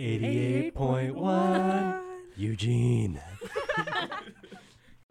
88.1 0.00 2.00
Eugene. 2.34 3.20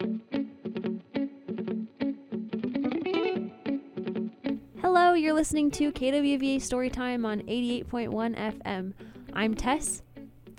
Hello, 4.81 5.13
you're 5.13 5.35
listening 5.35 5.69
to 5.69 5.91
KWVA 5.91 6.55
Storytime 6.55 7.23
on 7.23 7.41
88.1 7.41 8.63
FM. 8.63 8.93
I'm 9.33 9.53
Tess. 9.53 10.01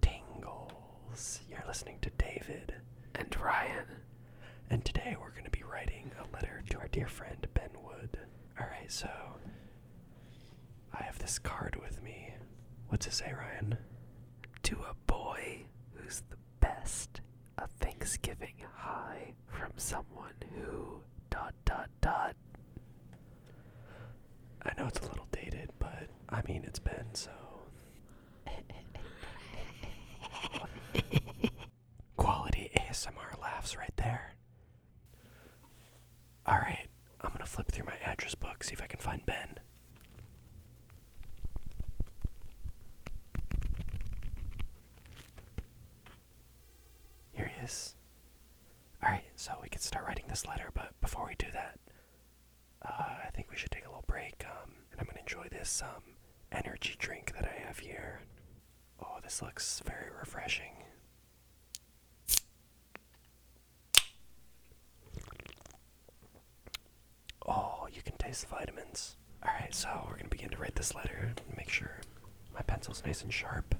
tingles. 0.00 1.40
You're 1.50 1.64
listening 1.66 1.98
to 2.02 2.10
David 2.16 2.74
and 3.14 3.36
Ryan, 3.38 3.84
and 4.70 4.82
today 4.84 5.16
we're 5.20 5.30
going 5.30 5.44
to 5.44 5.50
be 5.50 5.62
writing 5.70 6.10
a 6.18 6.24
letter 6.34 6.62
to 6.70 6.78
our 6.78 6.88
dear 6.88 7.08
friend 7.08 7.46
Ben 7.54 7.70
Wood. 7.84 8.18
Alright, 8.58 8.90
so 8.90 9.08
I 10.92 11.02
have 11.02 11.18
this 11.18 11.38
card 11.38 11.76
with 11.80 12.02
me. 12.02 12.34
What's 12.88 13.06
it 13.06 13.12
say, 13.12 13.32
Ryan? 13.32 13.78
To 14.64 14.76
a 14.76 14.94
boy 15.06 15.62
who's 15.94 16.22
the 16.30 16.36
best, 16.60 17.20
a 17.58 17.66
Thanksgiving 17.80 18.54
high 18.74 19.34
from 19.46 19.72
someone 19.76 20.34
who 20.54 21.00
dot 21.30 21.54
dot 21.64 21.88
dot. 22.00 22.34
I 24.62 24.72
know 24.78 24.86
it's 24.88 25.00
a 25.00 25.08
little 25.08 25.26
dated, 25.32 25.70
but 25.78 26.08
I 26.28 26.42
mean 26.46 26.64
it's 26.66 26.78
been 26.78 27.14
so. 27.14 27.30
Quality 32.16 32.70
ASMR 32.76 33.40
laughs 33.40 33.76
right 33.76 33.92
there. 33.96 34.32
Alright, 36.46 36.88
I'm 37.20 37.30
gonna 37.32 37.46
flip 37.46 37.70
through 37.70 37.86
my 37.86 37.96
address 38.04 38.34
book, 38.34 38.64
see 38.64 38.72
if 38.72 38.82
I 38.82 38.86
can 38.86 39.00
find 39.00 39.24
Ben. 39.26 39.58
Here 47.32 47.50
he 47.54 47.64
is. 47.64 47.94
Alright, 49.02 49.24
we 49.78 49.82
start 49.82 50.06
writing 50.06 50.24
this 50.28 50.46
letter, 50.46 50.70
but 50.74 50.92
before 51.00 51.26
we 51.28 51.34
do 51.38 51.46
that, 51.52 51.78
uh, 52.82 53.16
I 53.26 53.30
think 53.34 53.48
we 53.50 53.56
should 53.56 53.70
take 53.70 53.84
a 53.84 53.88
little 53.88 54.04
break, 54.08 54.44
um, 54.44 54.72
and 54.90 55.00
I'm 55.00 55.06
gonna 55.06 55.20
enjoy 55.20 55.46
this 55.50 55.82
um, 55.82 56.02
energy 56.50 56.96
drink 56.98 57.32
that 57.34 57.44
I 57.44 57.66
have 57.66 57.78
here. 57.78 58.20
Oh, 59.00 59.18
this 59.22 59.40
looks 59.40 59.80
very 59.86 60.10
refreshing. 60.18 60.72
Oh, 67.46 67.86
you 67.92 68.02
can 68.02 68.16
taste 68.18 68.42
the 68.42 68.54
vitamins. 68.54 69.16
Alright, 69.46 69.74
so 69.74 69.88
we're 70.08 70.16
gonna 70.16 70.28
begin 70.28 70.50
to 70.50 70.58
write 70.58 70.74
this 70.74 70.94
letter. 70.94 71.32
Make 71.56 71.70
sure 71.70 72.00
my 72.52 72.60
pencil's 72.62 73.02
nice 73.06 73.22
and 73.22 73.32
sharp. 73.32 73.74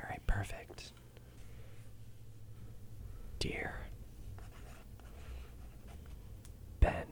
All 0.00 0.08
right, 0.10 0.20
perfect. 0.26 0.92
Dear 3.38 3.74
Ben, 6.80 7.06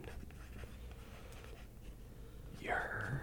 you're 2.61 3.23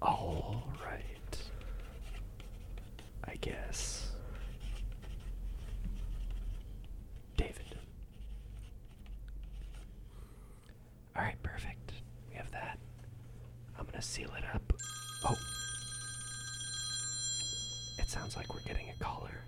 all 0.00 0.62
right, 0.84 1.38
I 3.24 3.36
guess. 3.40 4.10
David. 7.36 7.78
All 11.16 11.22
right, 11.22 11.40
perfect. 11.42 11.92
We 12.30 12.36
have 12.36 12.50
that. 12.52 12.78
I'm 13.78 13.86
gonna 13.86 14.02
seal 14.02 14.30
it 14.36 14.44
up. 14.54 14.72
Oh. 15.24 15.36
It 17.98 18.08
sounds 18.22 18.36
like 18.36 18.54
we're 18.54 18.60
getting 18.60 18.88
a 18.88 19.02
caller. 19.02 19.42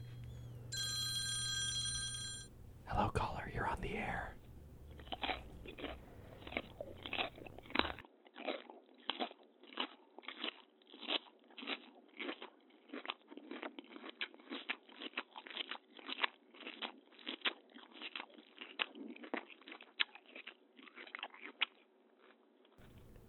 Hello, 2.87 3.09
caller. 3.11 3.49
You're 3.55 3.69
on 3.69 3.81
the 3.81 3.95
air. 3.95 4.35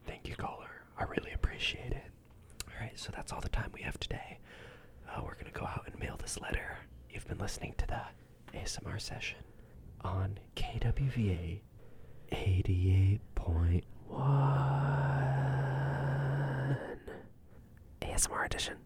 Thank 0.08 0.28
you, 0.28 0.36
caller. 0.36 0.66
I 0.98 1.04
really 1.04 1.32
appreciate 1.34 1.92
it. 1.92 2.02
All 2.68 2.74
right, 2.82 2.98
so 2.98 3.12
that's 3.16 3.32
all 3.32 3.42
the 3.42 3.50
time 3.50 3.70
we 3.76 3.82
have 3.84 4.00
today. 4.00 4.40
Uh, 5.08 5.22
we're 5.24 5.34
going 5.36 5.46
to 5.46 5.52
go 5.52 5.66
out 5.66 5.84
and 5.86 5.98
mail 6.00 6.15
this 6.26 6.42
letter. 6.42 6.80
You've 7.08 7.28
been 7.28 7.38
listening 7.38 7.76
to 7.78 7.86
the 7.86 8.02
ASMR 8.58 9.00
session 9.00 9.38
on 10.02 10.40
KWVA 10.56 11.60
88.1 12.32 13.84
ASMR 18.02 18.44
edition. 18.44 18.78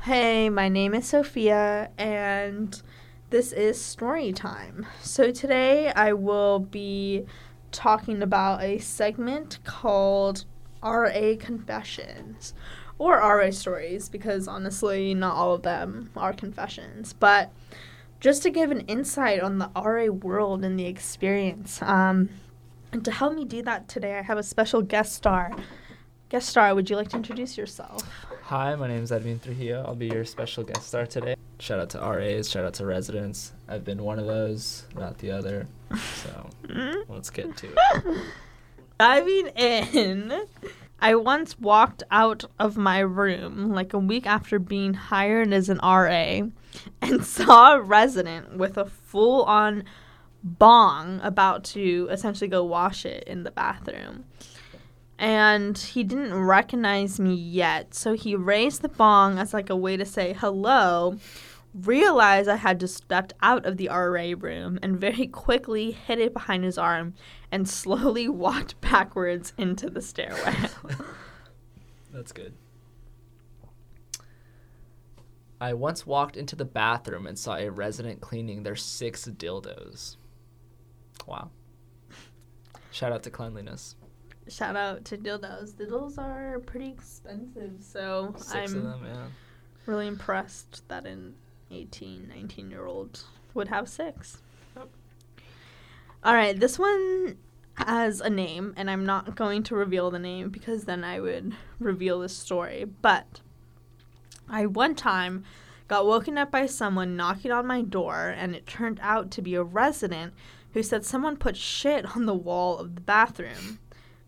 Hey, 0.00 0.48
my 0.48 0.70
name 0.70 0.94
is 0.94 1.08
Sophia, 1.08 1.90
and 1.98 2.80
this 3.28 3.52
is 3.52 3.78
story 3.78 4.32
time. 4.32 4.86
So, 5.02 5.30
today 5.30 5.92
I 5.94 6.14
will 6.14 6.58
be 6.58 7.26
talking 7.70 8.22
about 8.22 8.62
a 8.62 8.78
segment 8.78 9.58
called 9.62 10.46
RA 10.82 11.34
Confessions, 11.38 12.54
or 12.98 13.18
RA 13.18 13.50
stories 13.50 14.08
because 14.08 14.48
honestly, 14.48 15.14
not 15.14 15.34
all 15.34 15.54
of 15.54 15.62
them 15.62 16.10
are 16.16 16.32
confessions. 16.32 17.12
But 17.12 17.50
just 18.20 18.42
to 18.44 18.50
give 18.50 18.70
an 18.70 18.80
insight 18.82 19.40
on 19.40 19.58
the 19.58 19.70
RA 19.76 20.06
world 20.06 20.64
and 20.64 20.78
the 20.78 20.86
experience, 20.86 21.82
um, 21.82 22.30
and 22.92 23.04
to 23.04 23.10
help 23.10 23.34
me 23.34 23.44
do 23.44 23.62
that 23.62 23.88
today, 23.88 24.18
I 24.18 24.22
have 24.22 24.38
a 24.38 24.42
special 24.42 24.82
guest 24.82 25.12
star. 25.12 25.52
Guest 26.28 26.48
star, 26.48 26.74
would 26.74 26.90
you 26.90 26.96
like 26.96 27.08
to 27.10 27.16
introduce 27.16 27.56
yourself? 27.56 28.02
Hi, 28.44 28.74
my 28.74 28.88
name 28.88 29.02
is 29.02 29.12
Edwin 29.12 29.38
Trujillo. 29.38 29.84
I'll 29.86 29.94
be 29.94 30.06
your 30.06 30.24
special 30.24 30.64
guest 30.64 30.88
star 30.88 31.06
today. 31.06 31.36
Shout 31.58 31.78
out 31.78 31.90
to 31.90 31.98
RAs, 31.98 32.50
shout 32.50 32.64
out 32.64 32.74
to 32.74 32.86
residents. 32.86 33.52
I've 33.68 33.84
been 33.84 34.02
one 34.02 34.18
of 34.18 34.26
those, 34.26 34.86
not 34.94 35.18
the 35.18 35.30
other. 35.30 35.66
So 36.22 36.50
let's 37.08 37.30
get 37.30 37.56
to 37.58 37.68
it. 37.68 38.22
Diving 38.98 39.48
in, 39.48 40.46
I 40.98 41.14
once 41.14 41.58
walked 41.58 42.02
out 42.10 42.44
of 42.58 42.76
my 42.76 43.00
room 43.00 43.70
like 43.70 43.92
a 43.92 43.98
week 43.98 44.26
after 44.26 44.58
being 44.58 44.94
hired 44.94 45.52
as 45.52 45.68
an 45.68 45.78
RA 45.82 46.48
and 47.02 47.24
saw 47.24 47.74
a 47.74 47.80
resident 47.80 48.56
with 48.56 48.78
a 48.78 48.86
full 48.86 49.44
on 49.44 49.84
bong 50.42 51.20
about 51.22 51.64
to 51.64 52.08
essentially 52.10 52.48
go 52.48 52.64
wash 52.64 53.04
it 53.04 53.24
in 53.24 53.42
the 53.42 53.50
bathroom. 53.50 54.24
And 55.18 55.76
he 55.76 56.04
didn't 56.04 56.34
recognize 56.34 57.18
me 57.18 57.34
yet, 57.34 57.94
so 57.94 58.12
he 58.12 58.36
raised 58.36 58.82
the 58.82 58.88
bong 58.88 59.38
as 59.38 59.54
like 59.54 59.70
a 59.70 59.76
way 59.76 59.96
to 59.96 60.04
say 60.04 60.34
hello. 60.34 61.16
Realized 61.74 62.48
I 62.48 62.56
had 62.56 62.80
just 62.80 62.96
stepped 62.96 63.32
out 63.42 63.66
of 63.66 63.76
the 63.76 63.88
RA 63.88 64.34
room 64.38 64.78
and 64.82 65.00
very 65.00 65.26
quickly 65.26 65.90
hid 65.90 66.18
it 66.18 66.32
behind 66.32 66.64
his 66.64 66.78
arm 66.78 67.14
and 67.50 67.68
slowly 67.68 68.28
walked 68.28 68.80
backwards 68.80 69.52
into 69.58 69.90
the 69.90 70.02
stairway. 70.02 70.54
That's 72.12 72.32
good. 72.32 72.54
I 75.60 75.72
once 75.72 76.06
walked 76.06 76.36
into 76.36 76.54
the 76.54 76.64
bathroom 76.64 77.26
and 77.26 77.38
saw 77.38 77.56
a 77.56 77.70
resident 77.70 78.20
cleaning 78.20 78.62
their 78.62 78.76
six 78.76 79.26
dildos. 79.26 80.16
Wow. 81.26 81.50
Shout 82.90 83.12
out 83.12 83.22
to 83.22 83.30
cleanliness. 83.30 83.96
Shout 84.48 84.76
out 84.76 85.04
to 85.06 85.16
dildos. 85.16 85.74
Dildos 85.74 86.18
are 86.18 86.60
pretty 86.60 86.88
expensive, 86.88 87.72
so 87.80 88.34
6 88.36 88.52
I'm 88.54 88.64
of 88.64 88.82
them, 88.82 89.04
yeah. 89.06 89.26
really 89.86 90.06
impressed 90.06 90.86
that 90.88 91.06
an 91.06 91.34
18, 91.70 92.28
19 92.28 92.70
year 92.70 92.86
old 92.86 93.22
would 93.54 93.68
have 93.68 93.88
six. 93.88 94.42
All 96.26 96.34
right, 96.34 96.58
this 96.58 96.76
one 96.76 97.36
has 97.74 98.20
a 98.20 98.28
name, 98.28 98.74
and 98.76 98.90
I'm 98.90 99.06
not 99.06 99.36
going 99.36 99.62
to 99.62 99.76
reveal 99.76 100.10
the 100.10 100.18
name 100.18 100.48
because 100.50 100.82
then 100.82 101.04
I 101.04 101.20
would 101.20 101.54
reveal 101.78 102.18
the 102.18 102.28
story. 102.28 102.84
But 103.00 103.42
I 104.48 104.66
one 104.66 104.96
time 104.96 105.44
got 105.86 106.04
woken 106.04 106.36
up 106.36 106.50
by 106.50 106.66
someone 106.66 107.14
knocking 107.14 107.52
on 107.52 107.68
my 107.68 107.80
door, 107.80 108.34
and 108.36 108.56
it 108.56 108.66
turned 108.66 108.98
out 109.04 109.30
to 109.30 109.40
be 109.40 109.54
a 109.54 109.62
resident 109.62 110.34
who 110.72 110.82
said 110.82 111.04
someone 111.04 111.36
put 111.36 111.56
shit 111.56 112.16
on 112.16 112.26
the 112.26 112.34
wall 112.34 112.76
of 112.78 112.96
the 112.96 113.02
bathroom. 113.02 113.78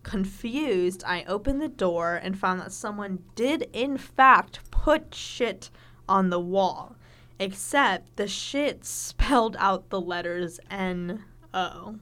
Confused, 0.04 1.02
I 1.04 1.24
opened 1.24 1.60
the 1.60 1.66
door 1.66 2.14
and 2.14 2.38
found 2.38 2.60
that 2.60 2.70
someone 2.70 3.24
did, 3.34 3.68
in 3.72 3.98
fact, 3.98 4.60
put 4.70 5.16
shit 5.16 5.68
on 6.08 6.30
the 6.30 6.38
wall, 6.38 6.94
except 7.40 8.14
the 8.14 8.28
shit 8.28 8.84
spelled 8.84 9.56
out 9.58 9.90
the 9.90 10.00
letters 10.00 10.60
N 10.70 11.24
O. 11.58 11.96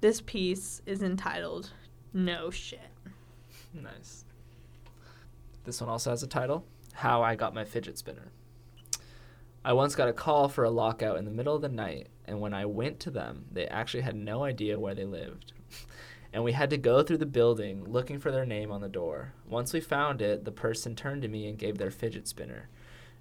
This 0.00 0.20
piece 0.20 0.82
is 0.86 1.04
entitled 1.04 1.70
No 2.12 2.50
Shit. 2.50 2.90
Nice. 3.72 4.24
This 5.62 5.80
one 5.80 5.88
also 5.88 6.10
has 6.10 6.24
a 6.24 6.26
title 6.26 6.64
How 6.92 7.22
I 7.22 7.36
Got 7.36 7.54
My 7.54 7.64
Fidget 7.64 7.96
Spinner. 7.96 8.32
I 9.64 9.72
once 9.72 9.94
got 9.94 10.08
a 10.08 10.12
call 10.12 10.48
for 10.48 10.64
a 10.64 10.70
lockout 10.70 11.16
in 11.16 11.24
the 11.24 11.30
middle 11.30 11.54
of 11.54 11.62
the 11.62 11.68
night, 11.68 12.08
and 12.24 12.40
when 12.40 12.52
I 12.52 12.64
went 12.64 12.98
to 13.00 13.12
them, 13.12 13.44
they 13.52 13.68
actually 13.68 14.02
had 14.02 14.16
no 14.16 14.42
idea 14.42 14.80
where 14.80 14.96
they 14.96 15.04
lived. 15.04 15.52
and 16.32 16.42
we 16.42 16.50
had 16.50 16.70
to 16.70 16.76
go 16.76 17.04
through 17.04 17.18
the 17.18 17.24
building 17.26 17.84
looking 17.84 18.18
for 18.18 18.32
their 18.32 18.44
name 18.44 18.72
on 18.72 18.80
the 18.80 18.88
door. 18.88 19.32
Once 19.48 19.72
we 19.72 19.80
found 19.80 20.20
it, 20.20 20.44
the 20.44 20.50
person 20.50 20.96
turned 20.96 21.22
to 21.22 21.28
me 21.28 21.46
and 21.46 21.56
gave 21.56 21.78
their 21.78 21.92
fidget 21.92 22.26
spinner 22.26 22.68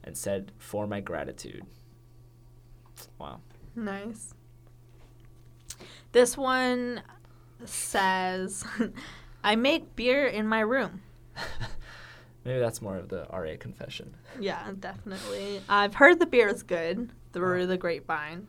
and 0.03 0.17
said, 0.17 0.53
For 0.57 0.87
my 0.87 1.01
gratitude. 1.01 1.67
Wow. 3.19 3.41
Nice. 3.75 4.33
This 6.11 6.37
one 6.37 7.01
says, 7.65 8.65
I 9.43 9.55
make 9.55 9.95
beer 9.95 10.25
in 10.25 10.47
my 10.47 10.59
room. 10.59 11.01
Maybe 12.45 12.59
that's 12.59 12.81
more 12.81 12.97
of 12.97 13.09
the 13.09 13.27
RA 13.31 13.51
confession. 13.59 14.15
Yeah, 14.39 14.71
definitely. 14.79 15.61
I've 15.69 15.93
heard 15.95 16.19
the 16.19 16.25
beer 16.25 16.47
is 16.47 16.63
good 16.63 17.11
through 17.33 17.63
Oh. 17.63 17.65
the 17.67 17.77
grapevine. 17.77 18.47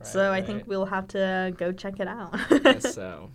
Right, 0.00 0.06
so 0.06 0.32
I 0.32 0.42
think 0.42 0.66
we'll 0.66 0.86
have 0.86 1.08
to 1.08 1.54
go 1.56 1.72
check 1.72 2.00
it 2.00 2.08
out. 2.08 2.34
so. 2.82 3.30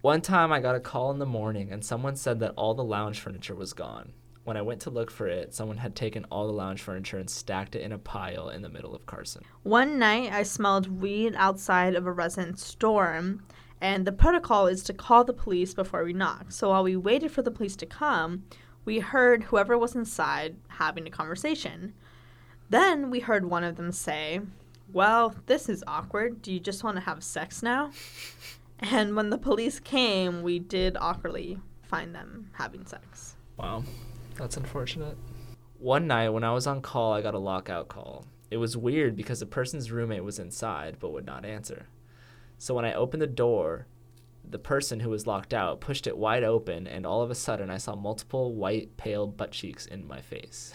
One 0.00 0.20
time 0.20 0.52
I 0.52 0.60
got 0.60 0.74
a 0.76 0.80
call 0.80 1.10
in 1.10 1.18
the 1.18 1.26
morning 1.26 1.72
and 1.72 1.84
someone 1.84 2.14
said 2.16 2.38
that 2.40 2.52
all 2.56 2.74
the 2.74 2.84
lounge 2.84 3.18
furniture 3.20 3.54
was 3.54 3.72
gone. 3.72 4.12
When 4.44 4.58
I 4.58 4.62
went 4.62 4.82
to 4.82 4.90
look 4.90 5.10
for 5.10 5.26
it, 5.26 5.54
someone 5.54 5.78
had 5.78 5.96
taken 5.96 6.26
all 6.30 6.46
the 6.46 6.52
lounge 6.52 6.82
furniture 6.82 7.16
and 7.16 7.28
stacked 7.30 7.74
it 7.74 7.80
in 7.80 7.92
a 7.92 7.98
pile 7.98 8.50
in 8.50 8.60
the 8.60 8.68
middle 8.68 8.94
of 8.94 9.06
Carson. 9.06 9.42
One 9.62 9.98
night 9.98 10.32
I 10.32 10.42
smelled 10.42 11.00
weed 11.00 11.34
outside 11.36 11.94
of 11.94 12.06
a 12.06 12.12
resident's 12.12 12.74
dorm, 12.74 13.42
and 13.80 14.06
the 14.06 14.12
protocol 14.12 14.66
is 14.66 14.82
to 14.84 14.92
call 14.92 15.24
the 15.24 15.32
police 15.32 15.72
before 15.72 16.04
we 16.04 16.12
knock. 16.12 16.52
So 16.52 16.68
while 16.68 16.84
we 16.84 16.94
waited 16.94 17.32
for 17.32 17.40
the 17.40 17.50
police 17.50 17.74
to 17.76 17.86
come, 17.86 18.44
we 18.84 18.98
heard 18.98 19.44
whoever 19.44 19.78
was 19.78 19.94
inside 19.94 20.56
having 20.68 21.06
a 21.06 21.10
conversation. 21.10 21.94
Then 22.68 23.10
we 23.10 23.20
heard 23.20 23.46
one 23.46 23.64
of 23.64 23.76
them 23.76 23.92
say, 23.92 24.40
Well, 24.92 25.34
this 25.46 25.70
is 25.70 25.82
awkward. 25.86 26.42
Do 26.42 26.52
you 26.52 26.60
just 26.60 26.84
want 26.84 26.96
to 26.96 27.02
have 27.02 27.24
sex 27.24 27.62
now? 27.62 27.90
And 28.80 29.14
when 29.14 29.30
the 29.30 29.38
police 29.38 29.78
came, 29.78 30.42
we 30.42 30.58
did 30.58 30.96
awkwardly 31.00 31.58
find 31.82 32.12
them 32.14 32.50
having 32.54 32.84
sex. 32.84 33.36
Wow, 33.56 33.84
that's 34.36 34.56
unfortunate. 34.56 35.16
One 35.78 36.06
night 36.06 36.30
when 36.30 36.44
I 36.44 36.52
was 36.52 36.66
on 36.66 36.80
call, 36.80 37.12
I 37.12 37.22
got 37.22 37.34
a 37.34 37.38
lockout 37.38 37.88
call. 37.88 38.26
It 38.50 38.56
was 38.58 38.76
weird 38.76 39.16
because 39.16 39.40
the 39.40 39.46
person's 39.46 39.90
roommate 39.90 40.24
was 40.24 40.38
inside 40.38 40.96
but 41.00 41.12
would 41.12 41.26
not 41.26 41.44
answer. 41.44 41.86
So 42.58 42.74
when 42.74 42.84
I 42.84 42.94
opened 42.94 43.22
the 43.22 43.26
door, 43.26 43.86
the 44.48 44.58
person 44.58 45.00
who 45.00 45.10
was 45.10 45.26
locked 45.26 45.52
out 45.52 45.80
pushed 45.80 46.06
it 46.06 46.16
wide 46.16 46.44
open, 46.44 46.86
and 46.86 47.06
all 47.06 47.22
of 47.22 47.30
a 47.30 47.34
sudden 47.34 47.70
I 47.70 47.78
saw 47.78 47.94
multiple 47.94 48.54
white, 48.54 48.96
pale 48.96 49.26
butt 49.26 49.50
cheeks 49.50 49.86
in 49.86 50.06
my 50.06 50.20
face. 50.20 50.72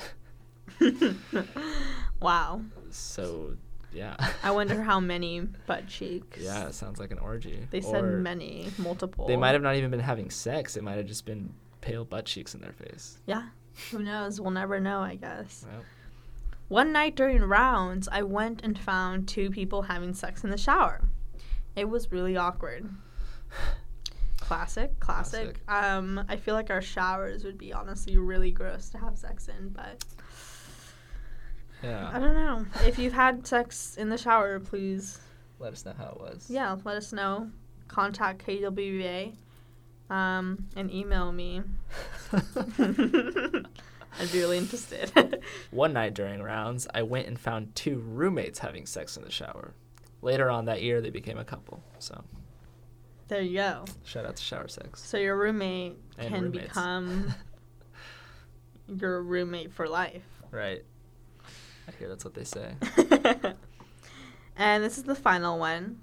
wow. 2.22 2.62
so, 2.90 3.56
yeah. 3.94 4.16
I 4.44 4.52
wonder 4.52 4.84
how 4.84 5.00
many 5.00 5.42
butt 5.68 5.88
cheeks. 5.88 6.40
Yeah, 6.42 6.68
it 6.68 6.74
sounds 6.74 7.00
like 7.00 7.12
an 7.12 7.20
orgy. 7.20 7.68
They 7.72 7.82
said 7.82 8.04
Or 8.04 8.18
many, 8.18 8.70
multiple. 8.78 9.28
They 9.28 9.38
might 9.38 9.54
have 9.54 9.62
not 9.62 9.76
even 9.76 9.92
been 9.92 10.00
having 10.00 10.30
sex. 10.30 10.76
It 10.78 10.84
might 10.84 10.98
have 10.98 11.08
just 11.08 11.26
been 11.26 11.54
pale 11.82 12.06
butt 12.06 12.26
cheeks 12.26 12.54
in 12.56 12.62
their 12.62 12.74
face. 12.74 13.18
Yeah. 13.26 13.44
Who 13.92 14.00
knows? 14.04 14.40
We'll 14.42 14.52
never 14.52 14.80
know, 14.80 15.00
I 15.00 15.16
guess. 15.16 15.66
Well, 15.72 15.84
One 16.68 16.92
night 16.92 17.16
during 17.16 17.42
rounds, 17.44 18.08
I 18.12 18.24
went 18.24 18.62
and 18.64 18.78
found 18.78 19.28
two 19.28 19.50
people 19.50 19.84
having 19.84 20.14
sex 20.14 20.44
in 20.44 20.50
the 20.50 20.58
shower. 20.58 21.02
It 21.76 21.86
was 21.90 22.12
really 22.12 22.36
awkward. 22.38 22.90
Classic, 24.40 25.00
classic. 25.00 25.64
Classic. 25.68 25.94
Um, 25.94 26.26
I 26.28 26.36
feel 26.36 26.56
like 26.56 26.72
our 26.72 26.82
showers 26.82 27.44
would 27.44 27.58
be 27.58 27.72
honestly 27.72 28.18
really 28.18 28.50
gross 28.52 28.90
to 28.90 28.98
have 28.98 29.16
sex 29.18 29.48
in, 29.48 29.70
but 29.70 30.04
yeah. 31.84 32.10
I 32.12 32.18
don't 32.20 32.34
know. 32.34 32.66
If 32.86 32.98
you've 32.98 33.14
had 33.14 33.46
sex 33.46 33.96
in 33.96 34.10
the 34.10 34.18
shower, 34.18 34.60
please, 34.60 35.20
Let 35.60 35.74
us 35.74 35.86
know 35.86 35.94
how 35.96 36.10
it 36.10 36.20
was. 36.20 36.48
yeah, 36.50 36.76
let 36.84 36.98
us 36.98 37.14
know. 37.14 37.50
Contact 37.90 38.44
KWVA, 38.46 39.34
um, 40.10 40.68
and 40.76 40.92
email 40.92 41.32
me. 41.32 41.62
I'd 44.20 44.32
be 44.32 44.40
really 44.40 44.58
interested. 44.58 45.42
One 45.72 45.94
night 45.94 46.14
during 46.14 46.42
rounds, 46.42 46.88
I 46.94 47.04
went 47.04 47.28
and 47.28 47.40
found 47.40 47.76
two 47.76 48.00
roommates 48.00 48.60
having 48.60 48.86
sex 48.86 49.16
in 49.18 49.24
the 49.24 49.32
shower. 49.32 49.74
Later 50.22 50.50
on 50.50 50.66
that 50.66 50.82
year, 50.82 51.00
they 51.02 51.10
became 51.12 51.38
a 51.38 51.46
couple. 51.46 51.82
So, 52.00 52.24
there 53.28 53.42
you 53.42 53.58
go. 53.58 53.86
shout 54.04 54.26
out 54.26 54.36
to 54.36 54.44
shower 54.44 54.68
sex. 54.68 55.02
So 55.04 55.18
your 55.18 55.38
roommate 55.38 55.98
And 56.18 56.34
can 56.34 56.44
roommates. 56.46 56.68
become 56.68 57.34
your 58.88 59.22
roommate 59.24 59.72
for 59.72 59.88
life. 59.88 60.24
Right. 60.52 60.84
I 61.88 61.92
hear 61.98 62.10
that's 62.10 62.26
what 62.26 62.34
they 62.34 62.44
say. 62.44 62.74
and 64.58 64.84
this 64.84 64.98
is 64.98 65.04
the 65.04 65.16
final 65.16 65.58
one. 65.60 66.00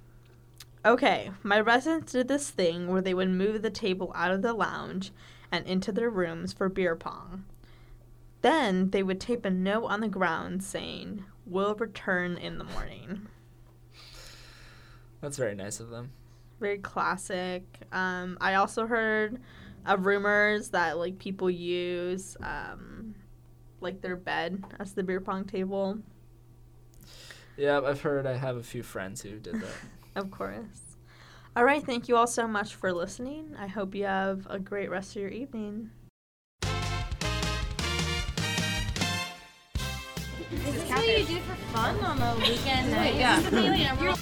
Okay, 0.87 1.33
my 1.43 1.59
residents 1.59 2.13
did 2.13 2.29
this 2.29 2.49
thing 2.49 2.87
where 2.87 3.03
they 3.03 3.13
would 3.13 3.29
move 3.29 3.61
the 3.61 3.71
table 3.71 4.13
out 4.15 4.31
of 4.31 4.43
the 4.43 4.53
lounge 4.53 5.11
and 5.51 5.67
into 5.67 5.91
their 5.91 6.09
rooms 6.09 6.53
for 6.53 6.69
beer 6.69 6.95
pong. 6.95 7.45
Then 8.43 8.91
they 8.91 9.03
would 9.03 9.21
tape 9.21 9.45
a 9.45 9.51
note 9.51 9.87
on 9.87 10.01
the 10.01 10.07
ground 10.07 10.63
saying, 10.63 11.25
We'll 11.45 11.75
return 11.75 12.37
in 12.37 12.59
the 12.59 12.65
morning. 12.65 13.27
That's 15.21 15.37
very 15.37 15.57
nice 15.57 15.81
of 15.81 15.91
them. 15.91 16.13
Very 16.61 16.79
classic. 16.79 17.65
Um, 17.91 18.39
I 18.41 18.55
also 18.55 18.87
heard 18.87 19.41
of 19.87 20.07
rumors 20.07 20.69
that 20.69 20.99
like 20.99 21.19
people 21.19 21.51
use 21.51 22.37
um, 22.45 23.17
like 23.81 24.03
their 24.03 24.15
bed 24.15 24.63
as 24.79 24.93
the 24.93 25.03
beer 25.03 25.21
pong 25.21 25.47
table. 25.47 25.99
Yeah, 27.57 27.81
I've 27.81 28.03
heard. 28.03 28.25
I 28.25 28.37
have 28.37 28.57
a 28.57 28.63
few 28.63 28.85
friends 28.85 29.23
who 29.23 29.41
did 29.41 29.57
that. 29.57 29.65
Of 30.17 30.31
course. 30.31 30.97
All 31.55 31.65
right, 31.65 31.85
thank 31.85 32.09
you 32.09 32.17
all 32.17 32.27
so 32.27 32.49
much 32.49 32.75
for 32.75 32.91
listening. 32.91 33.55
I 33.59 33.67
hope 33.67 33.95
you 33.95 34.05
have 34.05 34.47
a 34.49 34.59
great 34.59 34.91
rest 34.91 35.15
of 35.15 35.21
your 35.21 35.31
evening. 35.31 35.91
Is 40.51 40.63
this 40.65 40.89
what 40.89 41.07
you 41.07 41.27
do 41.27 41.41
for 41.41 41.55
fun 41.77 42.01
on 42.01 42.23
a 42.23 42.35
weekend 42.41 42.91
night? 42.93 43.17
yeah. 43.17 44.17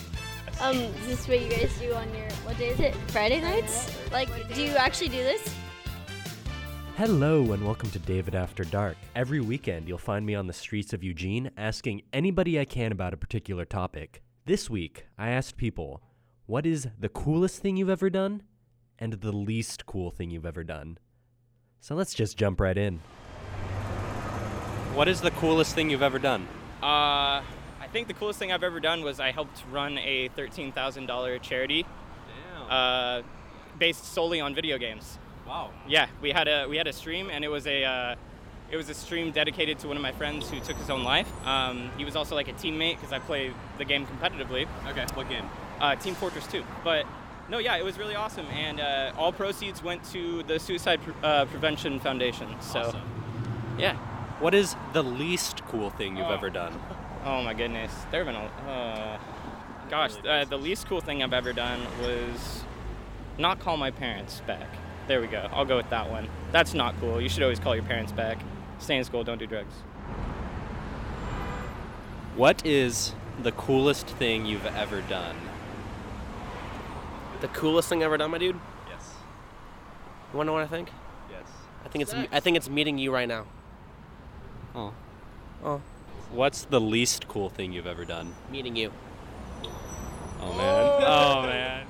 Um, 0.60 0.76
is 0.76 1.06
this 1.06 1.28
what 1.28 1.40
you 1.40 1.48
guys 1.48 1.78
do 1.78 1.94
on 1.94 2.12
your 2.12 2.28
what 2.42 2.58
day 2.58 2.70
is 2.70 2.80
it? 2.80 2.94
Friday 3.12 3.40
nights? 3.40 3.96
Like, 4.10 4.28
do 4.52 4.62
you 4.62 4.70
actually 4.70 5.10
do 5.10 5.18
this? 5.18 5.54
Hello 6.96 7.52
and 7.52 7.64
welcome 7.64 7.90
to 7.90 8.00
David 8.00 8.34
After 8.34 8.64
Dark. 8.64 8.96
Every 9.14 9.40
weekend, 9.40 9.86
you'll 9.86 9.98
find 9.98 10.26
me 10.26 10.34
on 10.34 10.48
the 10.48 10.52
streets 10.52 10.92
of 10.92 11.04
Eugene 11.04 11.52
asking 11.56 12.02
anybody 12.12 12.58
I 12.58 12.64
can 12.64 12.90
about 12.90 13.14
a 13.14 13.16
particular 13.16 13.64
topic. 13.64 14.24
This 14.46 14.68
week, 14.68 15.06
I 15.16 15.30
asked 15.30 15.56
people, 15.56 16.02
what 16.44 16.66
is 16.66 16.88
the 17.00 17.08
coolest 17.08 17.62
thing 17.62 17.78
you've 17.78 17.88
ever 17.88 18.10
done 18.10 18.42
and 18.98 19.14
the 19.14 19.32
least 19.32 19.86
cool 19.86 20.10
thing 20.10 20.28
you've 20.28 20.44
ever 20.44 20.62
done? 20.62 20.98
So 21.80 21.94
let's 21.94 22.12
just 22.12 22.36
jump 22.36 22.60
right 22.60 22.76
in. 22.76 22.98
What 24.92 25.08
is 25.08 25.22
the 25.22 25.30
coolest 25.30 25.74
thing 25.74 25.88
you've 25.88 26.02
ever 26.02 26.18
done? 26.18 26.46
Uh, 26.82 27.40
I 27.40 27.88
think 27.90 28.06
the 28.06 28.12
coolest 28.12 28.38
thing 28.38 28.52
I've 28.52 28.62
ever 28.62 28.80
done 28.80 29.02
was 29.02 29.18
I 29.18 29.32
helped 29.32 29.64
run 29.72 29.96
a 29.96 30.28
$13,000 30.36 31.40
charity 31.40 31.86
uh, 32.68 33.22
based 33.78 34.04
solely 34.04 34.42
on 34.42 34.54
video 34.54 34.76
games. 34.76 35.18
Wow. 35.46 35.70
Yeah, 35.88 36.08
we 36.20 36.32
had 36.32 36.48
a 36.48 36.66
we 36.68 36.76
had 36.76 36.86
a 36.86 36.92
stream, 36.92 37.30
and 37.30 37.44
it 37.44 37.48
was 37.48 37.66
a 37.66 37.84
uh, 37.84 38.14
it 38.70 38.76
was 38.76 38.88
a 38.88 38.94
stream 38.94 39.30
dedicated 39.30 39.78
to 39.80 39.88
one 39.88 39.96
of 39.96 40.02
my 40.02 40.12
friends 40.12 40.48
who 40.50 40.58
took 40.60 40.76
his 40.76 40.90
own 40.90 41.04
life. 41.04 41.28
Um, 41.46 41.90
he 41.96 42.04
was 42.04 42.16
also 42.16 42.34
like 42.34 42.48
a 42.48 42.52
teammate 42.54 42.96
because 42.96 43.12
I 43.12 43.18
play 43.18 43.52
the 43.78 43.84
game 43.84 44.06
competitively. 44.06 44.66
Okay, 44.88 45.06
what 45.14 45.28
game? 45.28 45.44
Uh, 45.80 45.94
Team 45.96 46.14
Fortress 46.14 46.46
2. 46.48 46.64
But 46.82 47.06
no, 47.48 47.58
yeah, 47.58 47.76
it 47.76 47.84
was 47.84 47.98
really 47.98 48.14
awesome, 48.14 48.46
and 48.46 48.80
uh, 48.80 49.12
all 49.18 49.32
proceeds 49.32 49.82
went 49.82 50.02
to 50.12 50.42
the 50.44 50.58
Suicide 50.58 51.02
Pre- 51.02 51.14
uh, 51.22 51.44
Prevention 51.46 52.00
Foundation. 52.00 52.48
So, 52.60 52.80
Awesome. 52.80 53.02
yeah. 53.78 53.96
What 54.40 54.54
is 54.54 54.74
the 54.92 55.02
least 55.02 55.64
cool 55.66 55.90
thing 55.90 56.16
you've 56.16 56.26
Oh. 56.26 56.32
ever 56.34 56.50
done? 56.50 56.72
Oh 57.26 57.42
my 57.42 57.54
goodness, 57.54 57.90
there 58.10 58.22
have 58.22 58.34
been 58.34 58.42
a. 58.68 58.70
Uh, 58.70 59.18
gosh, 59.88 60.12
uh, 60.28 60.44
the 60.44 60.58
least 60.58 60.86
cool 60.86 61.00
thing 61.00 61.22
I've 61.22 61.32
ever 61.32 61.54
done 61.54 61.80
was 62.02 62.62
not 63.38 63.60
call 63.60 63.78
my 63.78 63.90
parents 63.90 64.42
back. 64.46 64.68
There 65.06 65.22
we 65.22 65.26
go. 65.28 65.48
I'll 65.50 65.64
go 65.64 65.78
with 65.78 65.88
that 65.88 66.10
one. 66.10 66.28
That's 66.52 66.74
not 66.74 66.94
cool. 67.00 67.22
You 67.22 67.30
should 67.30 67.42
always 67.42 67.58
call 67.58 67.74
your 67.74 67.84
parents 67.84 68.12
back. 68.12 68.36
Stay 68.84 68.98
in 68.98 69.04
school. 69.04 69.24
Don't 69.24 69.38
do 69.38 69.46
drugs. 69.46 69.72
What 72.36 72.66
is 72.66 73.14
the 73.42 73.50
coolest 73.52 74.06
thing 74.06 74.44
you've 74.44 74.66
ever 74.66 75.00
done? 75.00 75.36
The 77.40 77.48
coolest 77.48 77.88
thing 77.88 78.00
I've 78.02 78.08
ever 78.08 78.18
done, 78.18 78.30
my 78.30 78.36
dude. 78.36 78.60
Yes. 78.90 79.14
You 80.32 80.36
wanna 80.36 80.48
know 80.48 80.52
what 80.52 80.64
I 80.64 80.66
think? 80.66 80.90
Yes. 81.30 81.48
I 81.82 81.88
think 81.88 82.02
it's 82.02 82.12
I 82.30 82.40
think 82.40 82.58
it's 82.58 82.68
meeting 82.68 82.98
you 82.98 83.10
right 83.10 83.26
now. 83.26 83.46
Oh. 84.74 84.92
Oh, 85.64 85.80
What's 86.30 86.64
the 86.66 86.80
least 86.80 87.26
cool 87.26 87.48
thing 87.48 87.72
you've 87.72 87.86
ever 87.86 88.04
done? 88.04 88.34
meeting 88.52 88.76
you. 88.76 88.92
Oh 90.42 90.52
man. 90.52 91.02
Oh 91.06 91.42
man. 91.46 91.86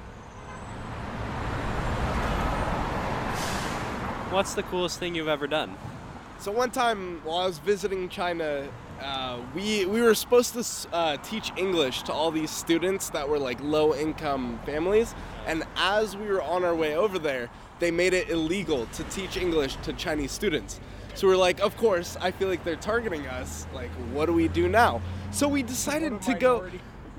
What's 4.31 4.55
the 4.55 4.63
coolest 4.63 5.01
thing 5.01 5.17
you've 5.17 5.27
ever 5.27 5.49
done? 5.49 5.77
So 6.45 6.53
one 6.53 6.71
time 6.71 7.23
while 7.25 7.39
I 7.39 7.47
was 7.47 7.57
visiting 7.57 8.11
China, 8.11 8.69
uh, 9.01 9.41
we 9.55 9.87
we 9.87 10.03
were 10.03 10.15
supposed 10.15 10.53
to 10.53 10.95
uh, 10.95 11.17
teach 11.23 11.51
English 11.57 12.03
to 12.03 12.13
all 12.13 12.31
these 12.31 12.51
students 12.51 13.09
that 13.17 13.27
were 13.27 13.39
like 13.39 13.59
low 13.63 13.95
income 13.95 14.61
families, 14.67 15.15
and 15.47 15.65
as 15.75 16.19
we 16.19 16.27
were 16.27 16.43
on 16.43 16.63
our 16.63 16.75
way 16.75 16.95
over 16.95 17.19
there, 17.19 17.49
they 17.79 17.91
made 17.91 18.13
it 18.13 18.29
illegal 18.29 18.85
to 18.93 19.05
teach 19.05 19.39
English 19.39 19.77
to 19.85 19.95
Chinese 19.95 20.33
students. 20.33 20.81
So 21.15 21.27
we're 21.29 21.39
like, 21.39 21.61
of 21.61 21.79
course, 21.79 22.19
I 22.21 22.31
feel 22.31 22.49
like 22.49 22.63
they're 22.63 22.77
targeting 22.77 23.27
us. 23.27 23.67
Like, 23.73 23.91
what 24.13 24.27
do 24.27 24.35
we 24.35 24.49
do 24.49 24.69
now? 24.69 25.01
So 25.31 25.49
we 25.49 25.63
decided 25.63 26.21
to 26.21 26.35
go. 26.35 26.71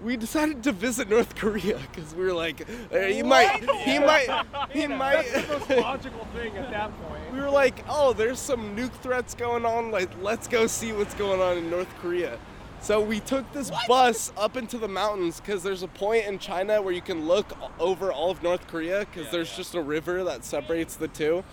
We 0.05 0.17
decided 0.17 0.61
to 0.65 0.71
visit 0.71 1.09
North 1.09 1.35
Korea 1.35 1.79
because 1.91 2.13
we 2.13 2.25
were 2.25 2.33
like, 2.33 2.61
uh, 2.93 2.99
he 2.99 3.23
might, 3.23 3.63
he 3.79 3.97
might, 3.97 4.45
he 4.69 4.85
might. 4.85 5.25
That's 5.33 5.47
the 5.47 5.53
most 5.57 5.69
logical 5.81 6.25
thing 6.25 6.55
at 6.57 6.69
that 6.69 6.91
point. 7.01 7.33
we 7.33 7.39
were 7.39 7.49
like, 7.49 7.83
oh, 7.89 8.13
there's 8.13 8.37
some 8.37 8.75
nuke 8.75 8.93
threats 9.01 9.33
going 9.33 9.65
on. 9.65 9.89
Like, 9.89 10.11
let's 10.21 10.47
go 10.47 10.67
see 10.67 10.93
what's 10.93 11.15
going 11.15 11.41
on 11.41 11.57
in 11.57 11.71
North 11.71 11.91
Korea. 12.03 12.37
So 12.81 13.01
we 13.01 13.19
took 13.19 13.51
this 13.51 13.71
bus 13.87 14.31
up 14.37 14.57
into 14.57 14.77
the 14.77 14.87
mountains 14.87 15.39
because 15.39 15.63
there's 15.63 15.81
a 15.81 15.87
point 15.87 16.27
in 16.27 16.37
China 16.37 16.83
where 16.83 16.93
you 16.93 17.01
can 17.01 17.25
look 17.25 17.47
over 17.79 18.11
all 18.11 18.29
of 18.29 18.43
North 18.43 18.67
Korea 18.67 19.07
because 19.11 19.31
there's 19.31 19.57
just 19.57 19.73
a 19.73 19.81
river 19.81 20.23
that 20.25 20.45
separates 20.45 20.95
the 20.97 21.07
two. 21.07 21.43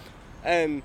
And 0.44 0.82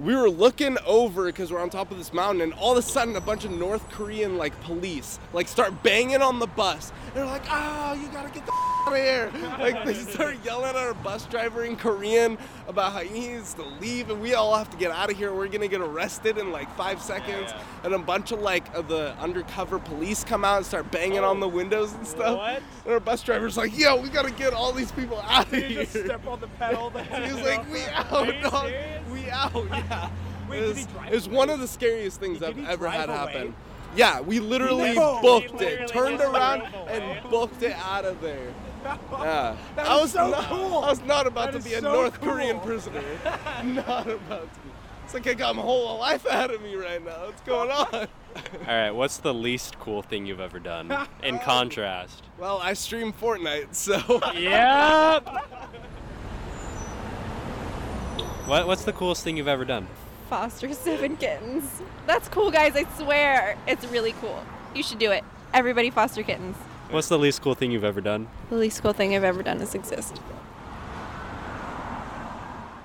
we 0.00 0.14
were 0.16 0.28
looking 0.28 0.76
over 0.86 1.26
because 1.26 1.52
we're 1.52 1.60
on 1.60 1.70
top 1.70 1.90
of 1.90 1.98
this 1.98 2.12
mountain, 2.12 2.40
and 2.40 2.52
all 2.54 2.72
of 2.72 2.78
a 2.78 2.82
sudden, 2.82 3.14
a 3.16 3.20
bunch 3.20 3.44
of 3.44 3.52
North 3.52 3.88
Korean 3.90 4.36
like 4.36 4.58
police 4.62 5.18
like 5.32 5.48
start 5.48 5.82
banging 5.82 6.22
on 6.22 6.38
the 6.38 6.46
bus. 6.46 6.92
They're 7.14 7.24
like, 7.24 7.44
"Ah, 7.48 7.94
you 7.94 8.08
gotta 8.08 8.28
get 8.28 8.44
the 8.44 8.52
out 8.52 8.92
of 8.92 8.96
here!" 8.96 9.30
Like 9.58 9.84
they 9.84 9.94
start 9.94 10.36
yelling 10.44 10.70
at 10.70 10.76
our 10.76 10.94
bus 10.94 11.26
driver 11.26 11.62
in 11.64 11.76
Korean 11.76 12.36
about 12.66 12.92
how 12.92 12.98
he 12.98 13.28
needs 13.28 13.54
to 13.54 13.62
leave, 13.62 14.10
and 14.10 14.20
we 14.20 14.34
all 14.34 14.56
have 14.56 14.68
to 14.70 14.76
get 14.76 14.90
out 14.90 15.12
of 15.12 15.16
here. 15.16 15.32
We're 15.32 15.46
gonna 15.46 15.68
get 15.68 15.80
arrested 15.80 16.38
in 16.38 16.50
like 16.50 16.68
five 16.76 17.00
seconds, 17.00 17.52
and 17.84 17.94
a 17.94 17.98
bunch 18.00 18.32
of 18.32 18.40
like 18.40 18.74
of 18.74 18.88
the 18.88 19.14
undercover 19.20 19.78
police 19.78 20.24
come 20.24 20.44
out 20.44 20.56
and 20.56 20.66
start 20.66 20.90
banging 20.90 21.20
on 21.20 21.38
the 21.38 21.48
windows 21.48 21.92
and 21.92 22.04
stuff. 22.04 22.36
What? 22.36 22.62
And 22.84 22.94
our 22.94 23.00
bus 23.00 23.22
driver's 23.22 23.56
like, 23.56 23.78
"Yo, 23.78 24.00
we 24.00 24.08
gotta 24.08 24.32
get 24.32 24.52
all 24.52 24.72
these 24.72 24.90
people 24.90 25.20
out 25.20 25.46
of 25.46 25.52
here." 25.52 25.84
just 25.84 25.92
step 25.92 26.26
on 26.26 26.40
the 26.40 26.48
pedal. 26.58 26.90
The 26.90 27.02
He 27.24 27.32
was 27.32 27.42
like, 27.42 27.72
"We 27.72 27.84
out, 27.92 28.42
dog. 28.42 28.72
We 29.12 29.30
out." 29.30 29.52
Yeah. 29.54 30.10
Wait, 30.48 30.58
it 30.58 30.60
did 30.60 30.68
was, 30.68 30.78
he 30.78 30.84
drive 30.92 31.12
it 31.12 31.14
was 31.14 31.28
one 31.28 31.48
of 31.48 31.60
the 31.60 31.68
scariest 31.68 32.20
things 32.20 32.40
Did 32.40 32.58
I've 32.58 32.68
ever 32.68 32.88
had 32.90 33.08
away? 33.08 33.18
happen. 33.18 33.54
Yeah, 33.96 34.20
we 34.20 34.40
literally 34.40 34.94
No, 34.94 35.16
he 35.16 35.22
booked 35.22 35.52
literally 35.54 35.74
it, 35.84 35.88
turned 35.88 36.20
around, 36.20 36.60
drove 36.70 36.88
and 36.88 37.30
booked 37.30 37.62
it 37.62 37.76
out 37.76 38.04
of 38.04 38.20
there. 38.20 38.52
Yeah, 39.12 39.56
That 39.76 39.86
I 39.86 39.96
was 39.98 40.12
so 40.12 40.28
not, 40.28 40.44
cool. 40.44 40.78
I 40.84 40.90
was 40.90 41.00
not 41.04 41.26
about 41.26 41.52
That 41.52 41.62
to 41.62 41.68
be 41.68 41.74
a 41.74 41.80
so 41.80 41.90
North 41.90 42.20
cool. 42.20 42.32
Korean 42.34 42.60
prisoner. 42.60 43.02
not 43.64 44.06
about 44.10 44.52
to. 44.52 44.60
It's 45.04 45.14
like 45.14 45.26
I 45.26 45.32
got 45.34 45.56
my 45.56 45.62
whole 45.62 45.98
life 45.98 46.26
out 46.26 46.52
of 46.52 46.60
me 46.60 46.74
right 46.74 47.02
now. 47.02 47.24
What's 47.26 47.40
going 47.42 47.70
on? 47.70 47.86
All 47.94 48.06
right, 48.66 48.90
what's 48.90 49.16
the 49.18 49.32
least 49.32 49.78
cool 49.78 50.02
thing 50.02 50.26
you've 50.26 50.40
ever 50.40 50.58
done? 50.58 50.94
In 51.22 51.38
contrast. 51.38 52.24
well, 52.38 52.58
I 52.62 52.74
stream 52.74 53.12
Fortnite, 53.12 53.74
so 53.74 53.96
Yep. 54.34 55.28
What, 58.46 58.66
what's 58.66 58.84
the 58.84 58.92
coolest 58.92 59.24
thing 59.24 59.36
you've 59.38 59.48
ever 59.48 59.64
done? 59.64 59.86
Foster 60.28 60.72
seven 60.74 61.16
kittens. 61.16 61.82
That's 62.06 62.28
cool, 62.28 62.50
guys. 62.50 62.76
I 62.76 62.84
swear. 62.96 63.56
It's 63.66 63.84
really 63.86 64.12
cool. 64.20 64.42
You 64.74 64.82
should 64.82 64.98
do 64.98 65.10
it. 65.10 65.24
Everybody 65.52 65.90
foster 65.90 66.22
kittens. 66.22 66.56
What's 66.90 67.08
the 67.08 67.18
least 67.18 67.42
cool 67.42 67.54
thing 67.54 67.70
you've 67.72 67.84
ever 67.84 68.00
done? 68.00 68.28
The 68.50 68.56
least 68.56 68.82
cool 68.82 68.92
thing 68.92 69.14
I've 69.14 69.24
ever 69.24 69.42
done 69.42 69.60
is 69.60 69.74
exist. 69.74 70.20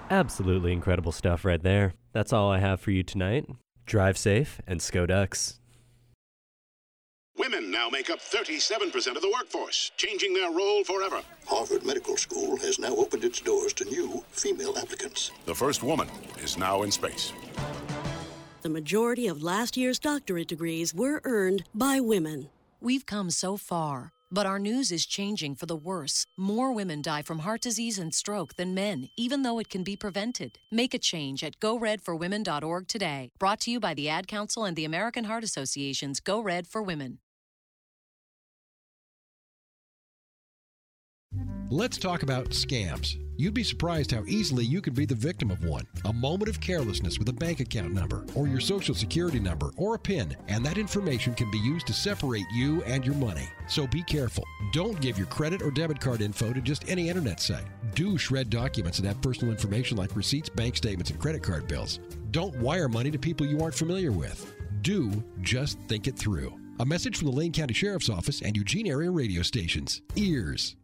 Absolutely 0.10 0.72
incredible 0.72 1.12
stuff 1.12 1.46
right 1.46 1.62
there. 1.62 1.94
That's 2.14 2.34
all 2.34 2.50
I 2.52 2.60
have 2.60 2.82
for 2.82 2.92
you 2.92 3.04
tonight. 3.04 3.46
Drive 3.86 4.18
safe 4.18 4.60
and 4.66 4.80
Sko 4.80 5.08
Ducks. 5.08 5.59
Women 7.40 7.72
now 7.72 7.88
make 7.90 8.10
up 8.10 8.20
37% 8.20 9.16
of 9.16 9.22
the 9.22 9.32
workforce, 9.32 9.94
changing 9.96 10.34
their 10.34 10.52
role 10.52 10.84
forever. 10.84 11.22
Harvard 11.48 11.86
Medical 11.86 12.18
School 12.18 12.58
has 12.58 12.78
now 12.78 12.94
opened 12.94 13.24
its 13.24 13.40
doors 13.40 13.72
to 13.76 13.86
new 13.86 14.22
female 14.32 14.78
applicants. 14.78 15.32
The 15.46 15.56
first 15.56 15.82
woman 15.82 16.10
is 16.44 16.58
now 16.58 16.84
in 16.84 16.92
space. 16.92 17.32
The 18.62 18.68
majority 18.68 19.28
of 19.28 19.42
last 19.42 19.78
year's 19.78 20.00
doctorate 20.00 20.50
degrees 20.50 20.94
were 20.94 21.22
earned 21.24 21.64
by 21.74 22.02
women. 22.02 22.50
We've 22.82 23.06
come 23.06 23.30
so 23.30 23.56
far, 23.56 24.12
but 24.30 24.46
our 24.46 24.60
news 24.60 24.92
is 24.92 25.06
changing 25.06 25.56
for 25.56 25.66
the 25.66 25.78
worse. 25.78 26.26
More 26.36 26.74
women 26.74 27.02
die 27.02 27.22
from 27.22 27.40
heart 27.40 27.62
disease 27.62 27.98
and 27.98 28.14
stroke 28.14 28.56
than 28.56 28.74
men, 28.74 29.08
even 29.16 29.44
though 29.44 29.60
it 29.60 29.70
can 29.70 29.84
be 29.84 29.96
prevented. 29.96 30.60
Make 30.72 30.94
a 30.94 31.00
change 31.00 31.42
at 31.46 31.62
goredforwomen.org 31.62 32.90
today. 32.90 33.32
Brought 33.40 33.62
to 33.62 33.72
you 33.72 33.80
by 33.80 33.94
the 33.94 34.10
Ad 34.10 34.28
Council 34.28 34.66
and 34.66 34.76
the 34.76 34.84
American 34.84 35.24
Heart 35.24 35.46
Association's 35.46 36.20
Go 36.20 36.42
Red 36.42 36.68
for 36.68 36.84
Women. 36.84 37.20
Let's 41.72 42.00
talk 42.00 42.24
about 42.24 42.50
scams. 42.50 43.18
You'd 43.38 43.54
be 43.54 43.64
surprised 43.64 44.10
how 44.10 44.24
easily 44.26 44.66
you 44.66 44.82
can 44.82 44.96
be 44.96 45.06
the 45.06 45.14
victim 45.14 45.52
of 45.52 45.64
one. 45.64 45.86
A 46.06 46.12
moment 46.12 46.50
of 46.50 46.60
carelessness 46.60 47.20
with 47.20 47.30
a 47.30 47.34
bank 47.34 47.60
account 47.60 47.94
number, 47.94 48.26
or 48.34 48.48
your 48.48 48.60
social 48.60 48.96
security 48.96 49.40
number, 49.40 49.70
or 49.78 49.94
a 49.94 50.00
PIN, 50.00 50.36
and 50.48 50.66
that 50.66 50.80
information 50.80 51.36
can 51.36 51.52
be 51.52 51.60
used 51.60 51.86
to 51.86 51.94
separate 51.94 52.48
you 52.52 52.82
and 52.86 53.06
your 53.06 53.14
money. 53.14 53.48
So 53.68 53.86
be 53.86 54.02
careful. 54.02 54.46
Don't 54.74 55.00
give 55.00 55.20
your 55.20 55.28
credit 55.28 55.62
or 55.62 55.70
debit 55.70 56.02
card 56.02 56.22
info 56.22 56.54
to 56.54 56.60
just 56.60 56.90
any 56.90 57.08
internet 57.08 57.40
site. 57.40 57.68
Do 57.94 58.18
shred 58.18 58.50
documents 58.50 58.98
that 58.98 59.08
have 59.08 59.22
personal 59.22 59.54
information 59.54 59.96
like 59.96 60.16
receipts, 60.16 60.50
bank 60.50 60.76
statements, 60.76 61.12
and 61.12 61.20
credit 61.20 61.44
card 61.44 61.68
bills. 61.68 62.00
Don't 62.32 62.56
wire 62.56 62.90
money 62.90 63.12
to 63.12 63.20
people 63.20 63.46
you 63.46 63.62
aren't 63.62 63.76
familiar 63.76 64.12
with. 64.12 64.56
Do 64.82 65.24
just 65.42 65.80
think 65.82 66.08
it 66.08 66.18
through. 66.18 66.60
A 66.80 66.86
message 66.86 67.18
from 67.18 67.28
the 67.28 67.38
Lane 67.38 67.52
County 67.52 67.76
Sheriff's 67.76 68.10
Office 68.10 68.42
and 68.42 68.58
Eugene 68.58 68.88
area 68.88 69.12
radio 69.12 69.44
stations. 69.44 70.02
Ears. 70.16 70.76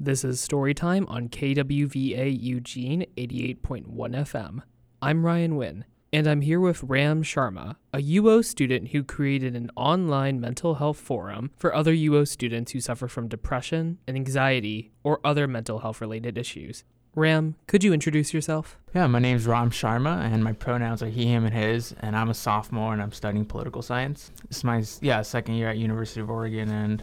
This 0.00 0.22
is 0.22 0.40
Storytime 0.40 1.10
on 1.10 1.28
KWVA 1.28 2.40
Eugene 2.40 3.04
88.1 3.16 3.84
FM. 3.88 4.62
I'm 5.02 5.26
Ryan 5.26 5.54
Nguyen, 5.54 5.82
and 6.12 6.28
I'm 6.28 6.40
here 6.40 6.60
with 6.60 6.84
Ram 6.84 7.24
Sharma, 7.24 7.74
a 7.92 7.98
UO 7.98 8.44
student 8.44 8.90
who 8.90 9.02
created 9.02 9.56
an 9.56 9.72
online 9.74 10.40
mental 10.40 10.76
health 10.76 10.98
forum 10.98 11.50
for 11.56 11.74
other 11.74 11.92
UO 11.92 12.28
students 12.28 12.70
who 12.70 12.80
suffer 12.80 13.08
from 13.08 13.26
depression 13.26 13.98
and 14.06 14.16
anxiety 14.16 14.92
or 15.02 15.18
other 15.24 15.48
mental 15.48 15.80
health 15.80 16.00
related 16.00 16.38
issues. 16.38 16.84
Ram, 17.16 17.56
could 17.66 17.82
you 17.82 17.92
introduce 17.92 18.32
yourself? 18.32 18.78
Yeah, 18.94 19.08
my 19.08 19.18
name's 19.18 19.48
Ram 19.48 19.72
Sharma, 19.72 20.20
and 20.20 20.44
my 20.44 20.52
pronouns 20.52 21.02
are 21.02 21.08
he, 21.08 21.26
him, 21.26 21.44
and 21.44 21.54
his. 21.54 21.92
And 21.98 22.14
I'm 22.14 22.30
a 22.30 22.34
sophomore, 22.34 22.92
and 22.92 23.02
I'm 23.02 23.10
studying 23.10 23.44
political 23.44 23.82
science. 23.82 24.30
It's 24.44 24.62
my 24.62 24.84
yeah 25.00 25.22
second 25.22 25.56
year 25.56 25.70
at 25.70 25.76
University 25.76 26.20
of 26.20 26.30
Oregon, 26.30 26.70
and 26.70 27.02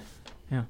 yeah. 0.49 0.63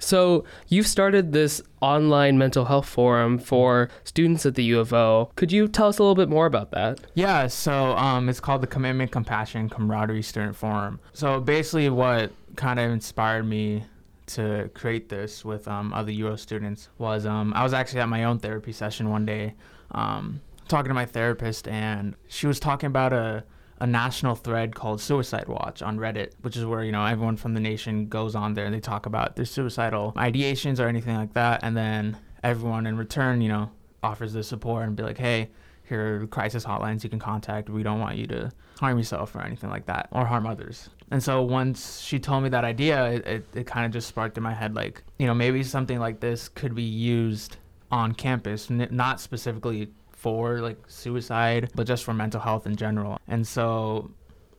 So, 0.00 0.44
you've 0.68 0.86
started 0.86 1.32
this 1.32 1.62
online 1.80 2.38
mental 2.38 2.64
health 2.64 2.88
forum 2.88 3.38
for 3.38 3.88
students 4.02 4.44
at 4.46 4.54
the 4.54 4.64
U 4.64 4.80
of 4.80 4.92
O. 4.92 5.30
Could 5.36 5.52
you 5.52 5.68
tell 5.68 5.88
us 5.88 5.98
a 5.98 6.02
little 6.02 6.14
bit 6.14 6.28
more 6.28 6.46
about 6.46 6.70
that? 6.72 7.00
Yeah, 7.14 7.46
so 7.46 7.96
um, 7.96 8.28
it's 8.28 8.40
called 8.40 8.62
the 8.62 8.66
Commitment, 8.66 9.12
Compassion, 9.12 9.68
Camaraderie 9.68 10.22
Student 10.22 10.56
Forum. 10.56 11.00
So, 11.12 11.40
basically, 11.40 11.90
what 11.90 12.32
kind 12.56 12.80
of 12.80 12.90
inspired 12.90 13.44
me 13.44 13.84
to 14.26 14.70
create 14.74 15.08
this 15.08 15.44
with 15.44 15.66
um, 15.68 15.92
other 15.92 16.12
UO 16.12 16.38
students 16.38 16.88
was 16.98 17.26
um, 17.26 17.52
I 17.54 17.62
was 17.62 17.72
actually 17.72 18.00
at 18.00 18.08
my 18.08 18.24
own 18.24 18.38
therapy 18.38 18.72
session 18.72 19.10
one 19.10 19.26
day 19.26 19.54
um, 19.90 20.40
talking 20.68 20.88
to 20.88 20.94
my 20.94 21.06
therapist, 21.06 21.68
and 21.68 22.14
she 22.28 22.46
was 22.46 22.60
talking 22.60 22.86
about 22.86 23.12
a 23.12 23.44
a 23.80 23.86
national 23.86 24.34
thread 24.34 24.74
called 24.74 25.00
Suicide 25.00 25.48
Watch 25.48 25.82
on 25.82 25.98
Reddit, 25.98 26.32
which 26.42 26.56
is 26.56 26.66
where, 26.66 26.84
you 26.84 26.92
know, 26.92 27.04
everyone 27.04 27.36
from 27.36 27.54
the 27.54 27.60
nation 27.60 28.08
goes 28.08 28.34
on 28.34 28.54
there 28.54 28.66
and 28.66 28.74
they 28.74 28.80
talk 28.80 29.06
about 29.06 29.36
their 29.36 29.46
suicidal 29.46 30.12
ideations 30.16 30.78
or 30.78 30.86
anything 30.86 31.16
like 31.16 31.32
that. 31.32 31.60
And 31.62 31.76
then 31.76 32.16
everyone 32.42 32.86
in 32.86 32.96
return, 32.96 33.40
you 33.40 33.48
know, 33.48 33.70
offers 34.02 34.32
the 34.34 34.42
support 34.42 34.86
and 34.86 34.96
be 34.96 35.02
like, 35.02 35.18
hey, 35.18 35.50
here 35.88 36.22
are 36.22 36.26
crisis 36.26 36.64
hotlines 36.64 37.02
you 37.02 37.10
can 37.10 37.18
contact. 37.18 37.68
We 37.70 37.82
don't 37.82 38.00
want 38.00 38.16
you 38.16 38.26
to 38.28 38.50
harm 38.78 38.98
yourself 38.98 39.34
or 39.34 39.42
anything 39.42 39.70
like 39.70 39.86
that 39.86 40.08
or 40.12 40.24
harm 40.24 40.46
others. 40.46 40.90
And 41.10 41.22
so 41.22 41.42
once 41.42 42.00
she 42.00 42.18
told 42.18 42.44
me 42.44 42.50
that 42.50 42.64
idea, 42.64 43.10
it, 43.10 43.26
it, 43.26 43.46
it 43.54 43.66
kind 43.66 43.86
of 43.86 43.92
just 43.92 44.08
sparked 44.08 44.36
in 44.36 44.42
my 44.42 44.54
head 44.54 44.74
like, 44.74 45.02
you 45.18 45.26
know, 45.26 45.34
maybe 45.34 45.62
something 45.62 45.98
like 45.98 46.20
this 46.20 46.48
could 46.48 46.74
be 46.74 46.82
used 46.82 47.56
on 47.90 48.12
campus, 48.12 48.70
n- 48.70 48.88
not 48.90 49.20
specifically 49.20 49.88
for 50.20 50.60
like 50.60 50.78
suicide, 50.86 51.70
but 51.74 51.86
just 51.86 52.04
for 52.04 52.12
mental 52.12 52.40
health 52.40 52.66
in 52.66 52.76
general. 52.76 53.18
And 53.26 53.46
so, 53.46 54.10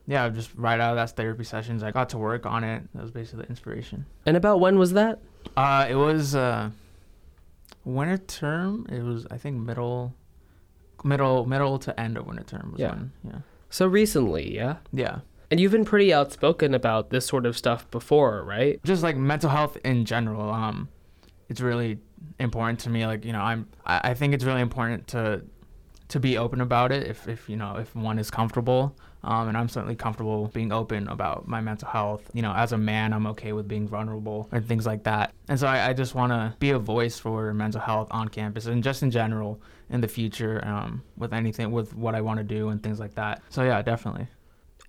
yeah, 0.07 0.27
just 0.29 0.49
right 0.55 0.79
out 0.79 0.91
of 0.91 0.95
that 0.97 1.15
therapy 1.15 1.43
sessions, 1.43 1.83
I 1.83 1.91
got 1.91 2.09
to 2.09 2.17
work 2.17 2.47
on 2.47 2.63
it. 2.63 2.81
That 2.95 3.01
was 3.03 3.11
basically 3.11 3.43
the 3.43 3.49
inspiration. 3.49 4.05
And 4.25 4.35
about 4.35 4.59
when 4.59 4.79
was 4.79 4.93
that? 4.93 5.19
Uh, 5.55 5.85
it 5.87 5.93
was 5.93 6.33
uh, 6.33 6.71
winter 7.85 8.17
term. 8.17 8.87
It 8.91 9.03
was 9.03 9.27
I 9.29 9.37
think 9.37 9.57
middle, 9.57 10.15
middle, 11.03 11.45
middle 11.45 11.77
to 11.77 11.99
end 11.99 12.17
of 12.17 12.25
winter 12.25 12.43
term. 12.43 12.71
Was 12.71 12.81
Yeah. 12.81 12.95
When, 12.95 13.11
yeah. 13.23 13.39
So, 13.69 13.85
recently, 13.85 14.55
yeah? 14.55 14.77
Yeah. 14.91 15.19
And 15.51 15.59
you've 15.59 15.71
been 15.71 15.85
pretty 15.85 16.11
outspoken 16.11 16.73
about 16.73 17.11
this 17.11 17.27
sort 17.27 17.45
of 17.45 17.55
stuff 17.55 17.89
before, 17.91 18.43
right? 18.43 18.83
just 18.83 19.03
like 19.03 19.15
mental 19.15 19.49
health 19.51 19.77
in 19.85 20.05
general 20.05 20.49
um 20.49 20.89
it's 21.49 21.61
really 21.61 21.99
important 22.39 22.79
to 22.79 22.89
me 22.89 23.05
like 23.05 23.25
you 23.25 23.33
know 23.33 23.41
i'm 23.41 23.67
i, 23.85 24.13
think 24.13 24.33
it's 24.33 24.43
really 24.43 24.61
important 24.61 25.07
to 25.07 25.41
to 26.07 26.19
be 26.19 26.37
open 26.37 26.59
about 26.59 26.91
it 26.91 27.07
if, 27.07 27.27
if 27.27 27.47
you 27.49 27.55
know 27.55 27.77
if 27.77 27.95
one 27.95 28.19
is 28.19 28.29
comfortable. 28.29 28.95
Um, 29.23 29.49
and 29.49 29.55
i'm 29.55 29.69
certainly 29.69 29.95
comfortable 29.95 30.47
being 30.47 30.73
open 30.73 31.07
about 31.07 31.47
my 31.47 31.61
mental 31.61 31.87
health. 31.87 32.29
You 32.33 32.41
know 32.41 32.53
as 32.53 32.71
a 32.71 32.77
man 32.77 33.13
i'm 33.13 33.27
okay 33.27 33.53
with 33.53 33.67
being 33.67 33.87
vulnerable 33.87 34.49
and 34.51 34.67
things 34.67 34.85
like 34.85 35.03
that. 35.03 35.33
And 35.47 35.59
so 35.59 35.67
i, 35.67 35.89
I 35.89 35.93
just 35.93 36.15
want 36.15 36.31
to 36.31 36.55
be 36.59 36.71
a 36.71 36.79
voice 36.79 37.19
for 37.19 37.53
mental 37.53 37.79
health 37.79 38.07
on 38.11 38.27
campus 38.27 38.65
and 38.65 38.83
just 38.83 39.03
in 39.03 39.11
general 39.11 39.61
in 39.89 40.01
the 40.01 40.07
future 40.07 40.65
um, 40.65 41.03
with 41.17 41.33
anything 41.33 41.71
with 41.71 41.95
what 41.95 42.15
i 42.15 42.21
want 42.21 42.39
to 42.39 42.43
do 42.43 42.69
and 42.69 42.81
things 42.81 42.99
like 42.99 43.15
that. 43.15 43.41
So 43.49 43.63
yeah 43.63 43.81
definitely 43.81 44.27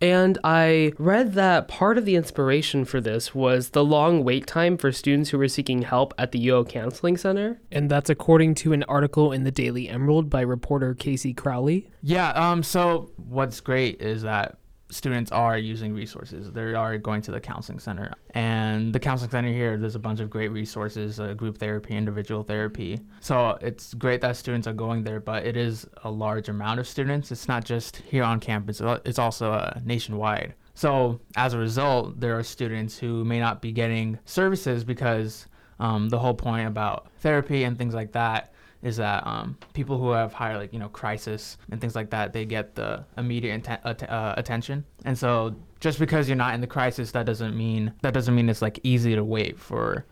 And 0.02 0.36
I 0.42 0.92
read 0.98 1.34
that 1.34 1.68
part 1.68 1.96
of 1.96 2.04
the 2.04 2.16
inspiration 2.16 2.84
for 2.84 3.00
this 3.00 3.36
was 3.36 3.70
the 3.70 3.84
long 3.84 4.24
wait 4.24 4.48
time 4.48 4.76
for 4.76 4.90
students 4.90 5.30
who 5.30 5.38
were 5.38 5.46
seeking 5.46 5.82
help 5.82 6.12
at 6.18 6.32
the 6.32 6.44
UO 6.48 6.68
Counseling 6.68 7.16
Center. 7.16 7.60
And 7.70 7.88
that's 7.88 8.10
according 8.10 8.56
to 8.56 8.72
an 8.72 8.82
article 8.84 9.30
in 9.30 9.44
the 9.44 9.52
Daily 9.52 9.88
Emerald 9.88 10.28
by 10.28 10.40
reporter 10.40 10.92
Casey 10.94 11.32
Crowley. 11.32 11.88
Yeah. 12.02 12.30
Um. 12.30 12.64
So 12.64 13.12
what's 13.16 13.60
great 13.60 14.02
is 14.02 14.22
that 14.22 14.58
students 14.92 15.32
are 15.32 15.58
using 15.58 15.94
resources. 15.94 16.52
They 16.52 16.74
are 16.74 16.98
going 16.98 17.22
to 17.22 17.30
the 17.30 17.40
counseling 17.40 17.78
center, 17.78 18.12
and 18.30 18.92
the 18.92 19.00
counseling 19.00 19.30
center 19.30 19.52
here. 19.52 19.76
There's 19.76 19.94
a 19.94 19.98
bunch 19.98 20.20
of 20.20 20.30
great 20.30 20.48
resources: 20.48 21.18
uh, 21.18 21.34
group 21.34 21.58
therapy, 21.58 21.96
individual 21.96 22.42
therapy. 22.42 23.00
So 23.20 23.58
it's 23.60 23.94
great 23.94 24.20
that 24.20 24.36
students 24.36 24.66
are 24.66 24.72
going 24.72 25.02
there, 25.02 25.20
but 25.20 25.44
it 25.46 25.56
is 25.56 25.86
a 26.04 26.10
large 26.10 26.48
amount 26.48 26.78
of 26.80 26.86
students. 26.86 27.32
It's 27.32 27.48
not 27.48 27.64
just 27.64 27.96
here 27.96 28.22
on 28.22 28.38
campus. 28.38 28.80
It's 29.04 29.18
also 29.18 29.52
uh, 29.52 29.80
nationwide. 29.84 30.54
So 30.74 31.20
as 31.36 31.54
a 31.54 31.58
result, 31.58 32.20
there 32.20 32.38
are 32.38 32.42
students 32.42 32.98
who 32.98 33.24
may 33.24 33.40
not 33.40 33.60
be 33.60 33.72
getting 33.72 34.18
services 34.24 34.84
because 34.84 35.46
um, 35.80 36.08
the 36.08 36.18
whole 36.18 36.34
point 36.34 36.66
about 36.66 37.08
therapy 37.18 37.64
and 37.64 37.76
things 37.76 37.94
like 37.94 38.12
that 38.12 38.52
is 38.82 38.96
that 38.96 39.26
um, 39.26 39.56
people 39.74 39.98
who 39.98 40.10
have 40.10 40.32
higher 40.32 40.58
like 40.58 40.72
you 40.72 40.78
know 40.78 40.88
crisis 40.88 41.56
and 41.70 41.80
things 41.80 41.94
like 41.94 42.10
that 42.10 42.32
they 42.32 42.44
get 42.44 42.74
the 42.74 43.04
immediate 43.16 43.54
atten- 43.54 43.80
att- 43.84 44.10
uh, 44.10 44.34
attention. 44.36 44.84
And 45.04 45.16
so 45.16 45.54
just 45.80 45.98
because 45.98 46.28
you're 46.28 46.36
not 46.36 46.54
in 46.54 46.60
the 46.60 46.66
crisis 46.66 47.12
that 47.12 47.26
doesn't 47.26 47.56
mean 47.56 47.92
that 48.02 48.14
doesn't 48.14 48.34
mean 48.34 48.48
it's 48.48 48.62
like 48.62 48.78
easy 48.82 49.14
to 49.14 49.24
wait 49.24 49.58
for 49.58 50.04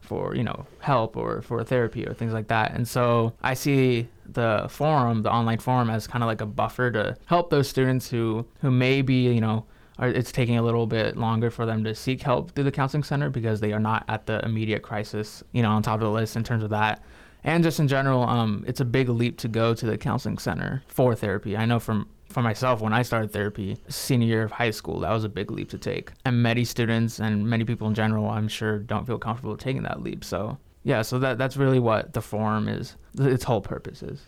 for 0.00 0.34
you 0.34 0.44
know 0.44 0.66
help 0.80 1.16
or 1.16 1.42
for 1.42 1.62
therapy 1.64 2.06
or 2.06 2.14
things 2.14 2.32
like 2.32 2.48
that. 2.48 2.72
And 2.72 2.86
so 2.86 3.32
i 3.42 3.54
see 3.54 4.08
the 4.32 4.66
forum 4.68 5.22
the 5.22 5.30
online 5.30 5.58
forum 5.58 5.90
as 5.90 6.06
kind 6.06 6.22
of 6.22 6.26
like 6.26 6.40
a 6.40 6.46
buffer 6.46 6.90
to 6.90 7.16
help 7.26 7.50
those 7.50 7.68
students 7.68 8.08
who 8.08 8.44
who 8.60 8.70
may 8.70 9.02
be 9.02 9.32
you 9.32 9.40
know 9.40 9.64
are, 9.98 10.08
it's 10.08 10.32
taking 10.32 10.58
a 10.58 10.62
little 10.62 10.86
bit 10.86 11.16
longer 11.16 11.50
for 11.50 11.64
them 11.64 11.82
to 11.84 11.94
seek 11.94 12.20
help 12.22 12.50
through 12.52 12.64
the 12.64 12.72
counseling 12.72 13.02
center 13.02 13.30
because 13.30 13.60
they 13.60 13.72
are 13.72 13.80
not 13.80 14.04
at 14.08 14.26
the 14.26 14.44
immediate 14.44 14.82
crisis 14.82 15.42
you 15.52 15.62
know 15.62 15.70
on 15.70 15.82
top 15.82 15.94
of 15.94 16.00
the 16.00 16.10
list 16.10 16.36
in 16.36 16.44
terms 16.44 16.62
of 16.62 16.70
that 16.70 17.02
and 17.46 17.62
just 17.64 17.80
in 17.80 17.88
general, 17.88 18.24
um, 18.24 18.64
it's 18.66 18.80
a 18.80 18.84
big 18.84 19.08
leap 19.08 19.38
to 19.38 19.48
go 19.48 19.72
to 19.72 19.86
the 19.86 19.96
counseling 19.96 20.36
center 20.36 20.82
for 20.88 21.14
therapy. 21.14 21.56
I 21.56 21.64
know 21.64 21.78
from 21.78 22.08
for 22.28 22.42
myself 22.42 22.80
when 22.80 22.92
I 22.92 23.02
started 23.02 23.32
therapy, 23.32 23.78
senior 23.88 24.26
year 24.26 24.42
of 24.42 24.50
high 24.50 24.72
school, 24.72 25.00
that 25.00 25.10
was 25.12 25.24
a 25.24 25.28
big 25.28 25.50
leap 25.50 25.70
to 25.70 25.78
take. 25.78 26.10
And 26.24 26.42
many 26.42 26.64
students 26.64 27.20
and 27.20 27.48
many 27.48 27.64
people 27.64 27.86
in 27.86 27.94
general, 27.94 28.28
I'm 28.28 28.48
sure, 28.48 28.80
don't 28.80 29.06
feel 29.06 29.16
comfortable 29.16 29.56
taking 29.56 29.84
that 29.84 30.02
leap. 30.02 30.24
So 30.24 30.58
yeah, 30.82 31.02
so 31.02 31.18
that 31.20 31.38
that's 31.38 31.56
really 31.56 31.78
what 31.78 32.12
the 32.12 32.20
forum 32.20 32.68
is. 32.68 32.96
Its 33.18 33.44
whole 33.44 33.60
purpose 33.60 34.02
is. 34.02 34.20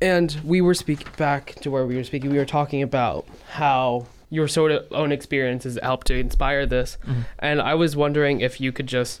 And 0.00 0.40
we 0.42 0.60
were 0.60 0.74
speaking 0.74 1.08
back 1.16 1.56
to 1.56 1.70
where 1.70 1.86
we 1.86 1.96
were 1.96 2.04
speaking, 2.04 2.30
we 2.30 2.38
were 2.38 2.44
talking 2.46 2.82
about 2.82 3.26
how 3.50 4.06
your 4.30 4.48
sort 4.48 4.72
of 4.72 4.86
own 4.92 5.12
experiences 5.12 5.78
helped 5.82 6.06
to 6.06 6.14
inspire 6.14 6.66
this. 6.66 6.98
Mhm. 7.06 7.24
And 7.38 7.60
I 7.60 7.74
was 7.74 7.94
wondering 7.94 8.40
if 8.40 8.60
you 8.60 8.72
could 8.72 8.86
just 8.86 9.20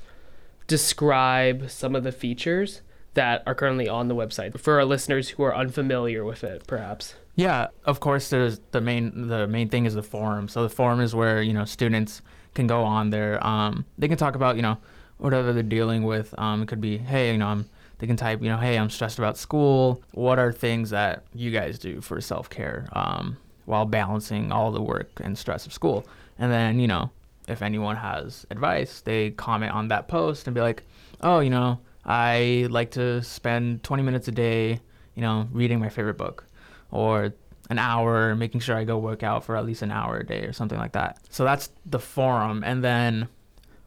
describe 0.66 1.70
some 1.70 1.94
of 1.94 2.04
the 2.04 2.12
features 2.12 2.82
that 3.18 3.42
are 3.48 3.54
currently 3.54 3.88
on 3.88 4.06
the 4.06 4.14
website 4.14 4.56
for 4.60 4.74
our 4.74 4.84
listeners 4.84 5.30
who 5.30 5.42
are 5.42 5.52
unfamiliar 5.52 6.24
with 6.24 6.44
it, 6.44 6.64
perhaps. 6.68 7.16
Yeah, 7.34 7.66
of 7.84 7.98
course. 7.98 8.30
There's 8.30 8.60
the 8.70 8.80
main 8.80 9.26
the 9.26 9.48
main 9.48 9.68
thing 9.68 9.86
is 9.86 9.94
the 9.94 10.04
forum. 10.04 10.46
So 10.46 10.62
the 10.62 10.68
forum 10.68 11.00
is 11.00 11.16
where 11.16 11.42
you 11.42 11.52
know 11.52 11.64
students 11.64 12.22
can 12.54 12.68
go 12.68 12.84
on 12.84 13.10
there. 13.10 13.44
Um, 13.44 13.86
they 13.98 14.06
can 14.06 14.18
talk 14.18 14.36
about 14.36 14.54
you 14.54 14.62
know 14.62 14.78
whatever 15.16 15.52
they're 15.52 15.64
dealing 15.64 16.04
with. 16.04 16.32
Um, 16.38 16.62
it 16.62 16.68
could 16.68 16.80
be 16.80 16.96
hey, 16.98 17.32
you 17.32 17.38
know, 17.38 17.48
I'm. 17.48 17.68
They 17.98 18.06
can 18.06 18.16
type 18.16 18.40
you 18.40 18.50
know 18.50 18.58
hey, 18.58 18.78
I'm 18.78 18.88
stressed 18.88 19.18
about 19.18 19.36
school. 19.36 20.00
What 20.12 20.38
are 20.38 20.52
things 20.52 20.90
that 20.90 21.24
you 21.34 21.50
guys 21.50 21.80
do 21.80 22.00
for 22.00 22.20
self 22.20 22.48
care 22.48 22.88
um, 22.92 23.36
while 23.64 23.84
balancing 23.84 24.52
all 24.52 24.70
the 24.70 24.80
work 24.80 25.10
and 25.24 25.36
stress 25.36 25.66
of 25.66 25.72
school? 25.72 26.06
And 26.38 26.52
then 26.52 26.78
you 26.78 26.86
know 26.86 27.10
if 27.48 27.62
anyone 27.62 27.96
has 27.96 28.46
advice, 28.48 29.00
they 29.00 29.30
comment 29.30 29.72
on 29.72 29.88
that 29.88 30.06
post 30.06 30.46
and 30.46 30.54
be 30.54 30.60
like, 30.60 30.84
oh, 31.20 31.40
you 31.40 31.50
know, 31.50 31.80
I 32.08 32.66
like 32.70 32.92
to 32.92 33.22
spend 33.22 33.82
20 33.84 34.02
minutes 34.02 34.28
a 34.28 34.32
day, 34.32 34.80
you 35.14 35.22
know, 35.22 35.46
reading 35.52 35.78
my 35.78 35.90
favorite 35.90 36.16
book 36.16 36.46
or 36.90 37.34
an 37.68 37.78
hour 37.78 38.34
making 38.34 38.60
sure 38.60 38.74
I 38.76 38.84
go 38.84 38.96
work 38.96 39.22
out 39.22 39.44
for 39.44 39.56
at 39.56 39.66
least 39.66 39.82
an 39.82 39.90
hour 39.90 40.16
a 40.16 40.26
day 40.26 40.40
or 40.40 40.54
something 40.54 40.78
like 40.78 40.92
that. 40.92 41.18
So 41.28 41.44
that's 41.44 41.68
the 41.84 41.98
forum. 41.98 42.64
And 42.64 42.82
then 42.82 43.28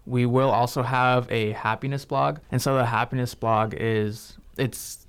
we 0.05 0.27
will 0.27 0.51
also 0.51 0.83
have 0.83 1.29
a 1.31 1.53
happiness 1.53 2.05
blog. 2.05 2.37
And 2.51 2.61
so 2.61 2.75
the 2.75 2.85
happiness 2.85 3.33
blog 3.33 3.73
is 3.75 4.37
it's 4.55 5.07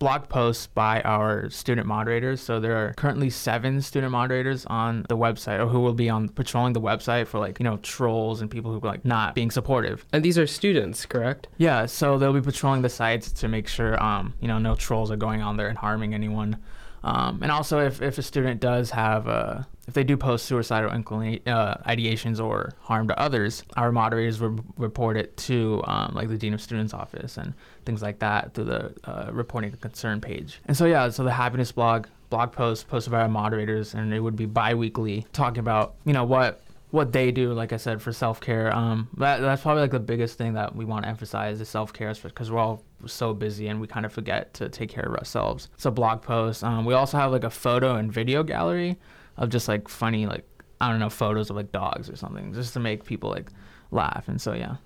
blog 0.00 0.28
posts 0.28 0.66
by 0.66 1.02
our 1.02 1.48
student 1.50 1.86
moderators. 1.86 2.40
So 2.40 2.58
there 2.58 2.76
are 2.76 2.94
currently 2.94 3.30
seven 3.30 3.80
student 3.82 4.10
moderators 4.10 4.66
on 4.66 5.04
the 5.08 5.16
website 5.16 5.60
or 5.60 5.68
who 5.68 5.78
will 5.78 5.92
be 5.92 6.08
on 6.08 6.30
patrolling 6.30 6.72
the 6.72 6.80
website 6.80 7.28
for 7.28 7.38
like, 7.38 7.60
you 7.60 7.64
know, 7.64 7.76
trolls 7.82 8.40
and 8.40 8.50
people 8.50 8.72
who 8.72 8.78
are 8.78 8.90
like 8.90 9.04
not 9.04 9.34
being 9.34 9.50
supportive. 9.50 10.04
And 10.12 10.24
these 10.24 10.38
are 10.38 10.46
students, 10.46 11.04
correct? 11.04 11.48
Yeah, 11.58 11.86
so 11.86 12.18
they'll 12.18 12.32
be 12.32 12.40
patrolling 12.40 12.80
the 12.82 12.88
sites 12.88 13.30
to 13.32 13.48
make 13.48 13.68
sure 13.68 14.02
um, 14.02 14.32
you 14.40 14.48
know, 14.48 14.58
no 14.58 14.74
trolls 14.74 15.10
are 15.10 15.16
going 15.16 15.42
on 15.42 15.58
there 15.58 15.68
and 15.68 15.78
harming 15.78 16.14
anyone. 16.14 16.56
Um, 17.02 17.40
and 17.42 17.50
also, 17.50 17.78
if, 17.78 18.02
if 18.02 18.18
a 18.18 18.22
student 18.22 18.60
does 18.60 18.90
have, 18.90 19.28
uh, 19.28 19.62
if 19.90 19.94
they 19.94 20.04
do 20.04 20.16
post 20.16 20.46
suicidal 20.46 20.90
inclina- 20.90 21.44
uh, 21.48 21.74
ideations 21.84 22.42
or 22.42 22.74
harm 22.78 23.08
to 23.08 23.18
others, 23.18 23.64
our 23.76 23.90
moderators 23.90 24.40
will 24.40 24.60
report 24.76 25.16
it 25.16 25.36
to 25.36 25.82
um, 25.84 26.12
like 26.14 26.28
the 26.28 26.38
dean 26.38 26.54
of 26.54 26.62
students 26.62 26.94
office 26.94 27.36
and 27.36 27.54
things 27.84 28.00
like 28.00 28.20
that 28.20 28.54
through 28.54 28.66
the 28.66 28.94
uh, 29.02 29.30
reporting 29.32 29.74
a 29.74 29.76
concern 29.76 30.20
page. 30.20 30.60
And 30.66 30.76
so 30.76 30.86
yeah, 30.86 31.08
so 31.08 31.24
the 31.24 31.32
happiness 31.32 31.72
blog 31.72 32.06
blog 32.30 32.52
post 32.52 32.86
posted 32.86 33.10
by 33.10 33.22
our 33.22 33.28
moderators, 33.28 33.94
and 33.94 34.14
it 34.14 34.20
would 34.20 34.36
be 34.36 34.46
bi-weekly 34.46 35.26
talking 35.32 35.58
about 35.58 35.96
you 36.04 36.12
know 36.12 36.22
what 36.22 36.62
what 36.92 37.12
they 37.12 37.32
do, 37.32 37.52
like 37.52 37.72
I 37.72 37.76
said, 37.76 38.00
for 38.00 38.12
self 38.12 38.40
care. 38.40 38.72
Um, 38.72 39.08
that, 39.16 39.40
that's 39.40 39.62
probably 39.62 39.82
like 39.82 39.90
the 39.90 39.98
biggest 39.98 40.38
thing 40.38 40.52
that 40.52 40.76
we 40.76 40.84
want 40.84 41.02
to 41.02 41.08
emphasize 41.08 41.60
is 41.60 41.68
self 41.68 41.92
care, 41.92 42.14
because 42.22 42.48
we're 42.48 42.60
all 42.60 42.84
so 43.06 43.34
busy 43.34 43.66
and 43.66 43.80
we 43.80 43.88
kind 43.88 44.06
of 44.06 44.12
forget 44.12 44.54
to 44.54 44.68
take 44.68 44.88
care 44.90 45.06
of 45.06 45.16
ourselves. 45.16 45.68
A 45.84 45.90
blog 45.90 46.22
post. 46.22 46.62
Um, 46.62 46.84
we 46.84 46.94
also 46.94 47.18
have 47.18 47.32
like 47.32 47.42
a 47.42 47.50
photo 47.50 47.96
and 47.96 48.12
video 48.12 48.44
gallery 48.44 48.96
of 49.40 49.48
just 49.48 49.66
like 49.66 49.88
funny, 49.88 50.26
like 50.26 50.46
I 50.80 50.88
don't 50.88 51.00
know, 51.00 51.10
photos 51.10 51.50
of 51.50 51.56
like 51.56 51.72
dogs 51.72 52.08
or 52.08 52.16
something, 52.16 52.52
just 52.54 52.74
to 52.74 52.80
make 52.80 53.04
people 53.04 53.30
like 53.30 53.50
laugh. 53.90 54.28
And 54.28 54.40
so 54.40 54.52
yeah. 54.52 54.76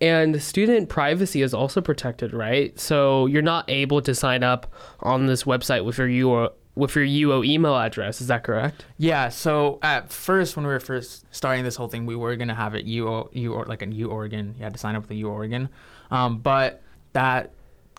And 0.00 0.40
student 0.42 0.88
privacy 0.88 1.42
is 1.42 1.54
also 1.54 1.80
protected, 1.80 2.32
right? 2.32 2.78
So 2.78 3.26
you're 3.26 3.42
not 3.42 3.64
able 3.68 4.02
to 4.02 4.14
sign 4.14 4.42
up 4.42 4.72
on 5.00 5.26
this 5.26 5.44
website 5.44 5.84
with 5.84 5.98
your 5.98 6.08
UO, 6.08 6.52
with 6.74 6.94
your 6.94 7.04
UO 7.04 7.46
email 7.46 7.76
address. 7.76 8.20
Is 8.20 8.26
that 8.26 8.44
correct? 8.44 8.84
Yeah. 8.98 9.28
So 9.30 9.78
at 9.82 10.12
first, 10.12 10.56
when 10.56 10.66
we 10.66 10.72
were 10.72 10.80
first 10.80 11.24
starting 11.30 11.64
this 11.64 11.76
whole 11.76 11.88
thing, 11.88 12.06
we 12.06 12.16
were 12.16 12.36
gonna 12.36 12.54
have 12.54 12.74
it 12.74 12.86
UO, 12.86 13.30
U 13.32 13.64
like 13.66 13.82
a 13.82 13.88
U 13.88 14.10
Oregon. 14.10 14.54
You 14.58 14.64
had 14.64 14.74
to 14.74 14.78
sign 14.78 14.94
up 14.94 15.02
with 15.02 15.08
the 15.08 15.16
U 15.16 15.28
Oregon, 15.28 15.68
um, 16.10 16.38
but 16.38 16.82
that 17.14 17.52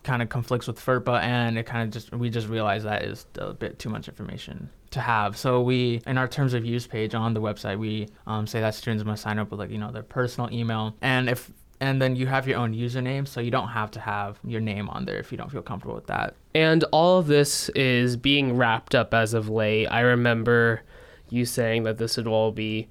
kind 0.03 0.21
of 0.21 0.29
conflicts 0.29 0.67
with 0.67 0.79
FERPA, 0.79 1.21
and 1.21 1.57
it 1.57 1.65
kind 1.65 1.83
of 1.83 1.91
just 1.91 2.11
we 2.13 2.29
just 2.29 2.47
realized 2.47 2.85
that 2.85 3.03
is 3.03 3.25
a 3.39 3.53
bit 3.53 3.79
too 3.79 3.89
much 3.89 4.07
information 4.07 4.69
to 4.91 4.99
have. 4.99 5.37
So 5.37 5.61
we, 5.61 6.01
in 6.05 6.17
our 6.17 6.27
terms 6.27 6.53
of 6.53 6.65
use 6.65 6.87
page 6.87 7.15
on 7.15 7.33
the 7.33 7.41
website, 7.41 7.77
we 7.77 8.07
um, 8.27 8.47
say 8.47 8.61
that 8.61 8.75
students 8.75 9.03
must 9.03 9.23
sign 9.23 9.39
up 9.39 9.51
with 9.51 9.59
like 9.59 9.69
you 9.69 9.77
know 9.77 9.91
their 9.91 10.03
personal 10.03 10.51
email, 10.51 10.95
and 11.01 11.29
if 11.29 11.51
and 11.81 12.01
then 12.01 12.15
you 12.15 12.27
have 12.27 12.47
your 12.47 12.57
own 12.57 12.73
username, 12.73 13.27
so 13.27 13.41
you 13.41 13.51
don't 13.51 13.67
have 13.67 13.91
to 13.91 13.99
have 13.99 14.39
your 14.43 14.61
name 14.61 14.89
on 14.89 15.05
there 15.05 15.17
if 15.17 15.31
you 15.31 15.37
don't 15.37 15.51
feel 15.51 15.61
comfortable 15.61 15.95
with 15.95 16.07
that. 16.07 16.35
And 16.53 16.83
all 16.91 17.19
of 17.19 17.27
this 17.27 17.69
is 17.69 18.15
being 18.15 18.55
wrapped 18.55 18.95
up 18.95 19.13
as 19.13 19.33
of 19.33 19.49
late. 19.49 19.87
I 19.87 20.01
remember 20.01 20.81
you 21.29 21.45
saying 21.45 21.83
that 21.83 21.97
this 21.97 22.17
would 22.17 22.27
all 22.27 22.51
be 22.51 22.87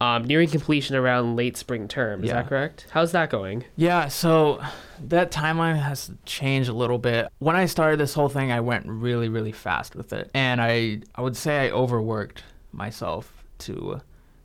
um, 0.00 0.24
nearing 0.24 0.48
completion 0.48 0.94
around 0.96 1.36
late 1.36 1.56
spring 1.56 1.88
term. 1.88 2.22
Is 2.22 2.28
Yeah. 2.28 2.34
that 2.34 2.48
correct? 2.48 2.86
How's 2.90 3.12
that 3.12 3.30
going? 3.30 3.64
Yeah, 3.76 4.08
so 4.08 4.60
that 5.08 5.30
timeline 5.30 5.76
has 5.80 6.10
changed 6.24 6.68
a 6.68 6.72
little 6.72 6.98
bit. 6.98 7.28
When 7.38 7.56
I 7.56 7.66
started 7.66 7.98
this 7.98 8.14
whole 8.14 8.28
thing, 8.28 8.52
I 8.52 8.60
went 8.60 8.86
really, 8.86 9.28
really 9.28 9.52
fast 9.52 9.96
with 9.96 10.12
it. 10.12 10.30
And 10.34 10.60
I, 10.60 11.00
I 11.14 11.22
would 11.22 11.36
say 11.36 11.66
I 11.66 11.70
overworked 11.70 12.42
myself 12.72 13.32
to 13.60 14.00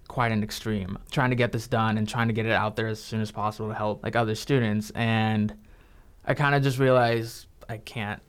quite 0.08 0.32
an 0.32 0.44
extreme, 0.44 0.98
trying 1.12 1.30
to 1.30 1.36
get 1.36 1.52
this 1.52 1.68
done 1.68 1.98
and 1.98 2.08
trying 2.08 2.28
to 2.28 2.34
get 2.34 2.46
it 2.46 2.52
out 2.52 2.76
there 2.76 2.88
as 2.88 3.02
soon 3.02 3.22
as 3.22 3.32
possible 3.32 3.70
to 3.70 3.76
help 3.76 4.04
like 4.04 4.16
other 4.16 4.36
students. 4.36 4.92
And 4.92 5.54
I 6.26 6.34
kind 6.34 6.56
of 6.56 6.64
just 6.64 6.80
realized 6.80 7.48
I 7.70 7.78
can't, 7.78 8.22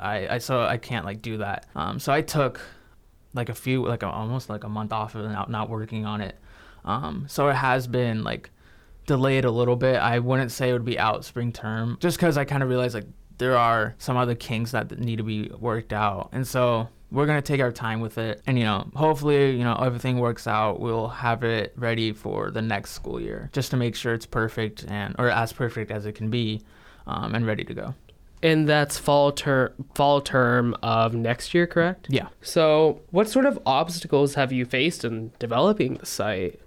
I, 0.00 0.34
I 0.34 0.38
so 0.38 0.62
I 0.62 0.78
can't 0.78 1.04
like 1.04 1.22
do 1.22 1.38
that. 1.38 1.66
Um, 1.74 1.98
so 1.98 2.12
I 2.12 2.22
took 2.22 2.60
like 3.34 3.48
a 3.48 3.54
few, 3.54 3.84
like 3.84 4.02
a, 4.02 4.08
almost 4.08 4.48
like 4.50 4.64
a 4.64 4.68
month 4.68 4.92
off 4.92 5.14
of 5.14 5.30
not, 5.30 5.48
not 5.50 5.68
working 5.70 6.06
on 6.06 6.20
it. 6.20 6.36
Um, 6.84 7.26
so 7.28 7.48
it 7.48 7.54
has 7.54 7.86
been 7.86 8.24
like 8.24 8.50
delayed 9.06 9.44
a 9.44 9.50
little 9.50 9.76
bit. 9.76 9.96
I 9.96 10.18
wouldn't 10.18 10.52
say 10.52 10.70
it 10.70 10.72
would 10.72 10.84
be 10.84 10.98
out 10.98 11.24
spring 11.24 11.52
term 11.52 11.98
just 12.00 12.16
because 12.16 12.36
I 12.36 12.44
kind 12.44 12.62
of 12.62 12.68
realized 12.68 12.94
like 12.94 13.06
there 13.38 13.56
are 13.56 13.94
some 13.98 14.16
other 14.16 14.34
kinks 14.34 14.72
that 14.72 14.98
need 14.98 15.16
to 15.16 15.24
be 15.24 15.50
worked 15.58 15.92
out. 15.92 16.28
And 16.32 16.46
so 16.46 16.88
we're 17.10 17.26
going 17.26 17.40
to 17.40 17.46
take 17.46 17.60
our 17.60 17.72
time 17.72 18.00
with 18.00 18.18
it. 18.18 18.40
And, 18.46 18.58
you 18.58 18.64
know, 18.64 18.88
hopefully, 18.94 19.56
you 19.56 19.64
know, 19.64 19.74
everything 19.74 20.18
works 20.18 20.46
out. 20.46 20.80
We'll 20.80 21.08
have 21.08 21.44
it 21.44 21.72
ready 21.76 22.12
for 22.12 22.50
the 22.50 22.62
next 22.62 22.92
school 22.92 23.20
year 23.20 23.50
just 23.52 23.70
to 23.72 23.76
make 23.76 23.94
sure 23.94 24.14
it's 24.14 24.26
perfect 24.26 24.84
and, 24.88 25.14
or 25.18 25.28
as 25.28 25.52
perfect 25.52 25.90
as 25.90 26.06
it 26.06 26.12
can 26.12 26.30
be 26.30 26.62
um, 27.06 27.34
and 27.34 27.46
ready 27.46 27.64
to 27.64 27.74
go. 27.74 27.94
And 28.44 28.68
that's 28.68 28.98
fall 28.98 29.30
term 29.30 29.72
fall 29.94 30.20
term 30.20 30.74
of 30.82 31.14
next 31.14 31.54
year, 31.54 31.64
correct? 31.64 32.08
Yeah. 32.10 32.26
So, 32.40 33.00
what 33.12 33.28
sort 33.28 33.46
of 33.46 33.56
obstacles 33.64 34.34
have 34.34 34.52
you 34.52 34.64
faced 34.64 35.04
in 35.04 35.30
developing 35.38 35.94
the 35.94 36.06
site? 36.06 36.58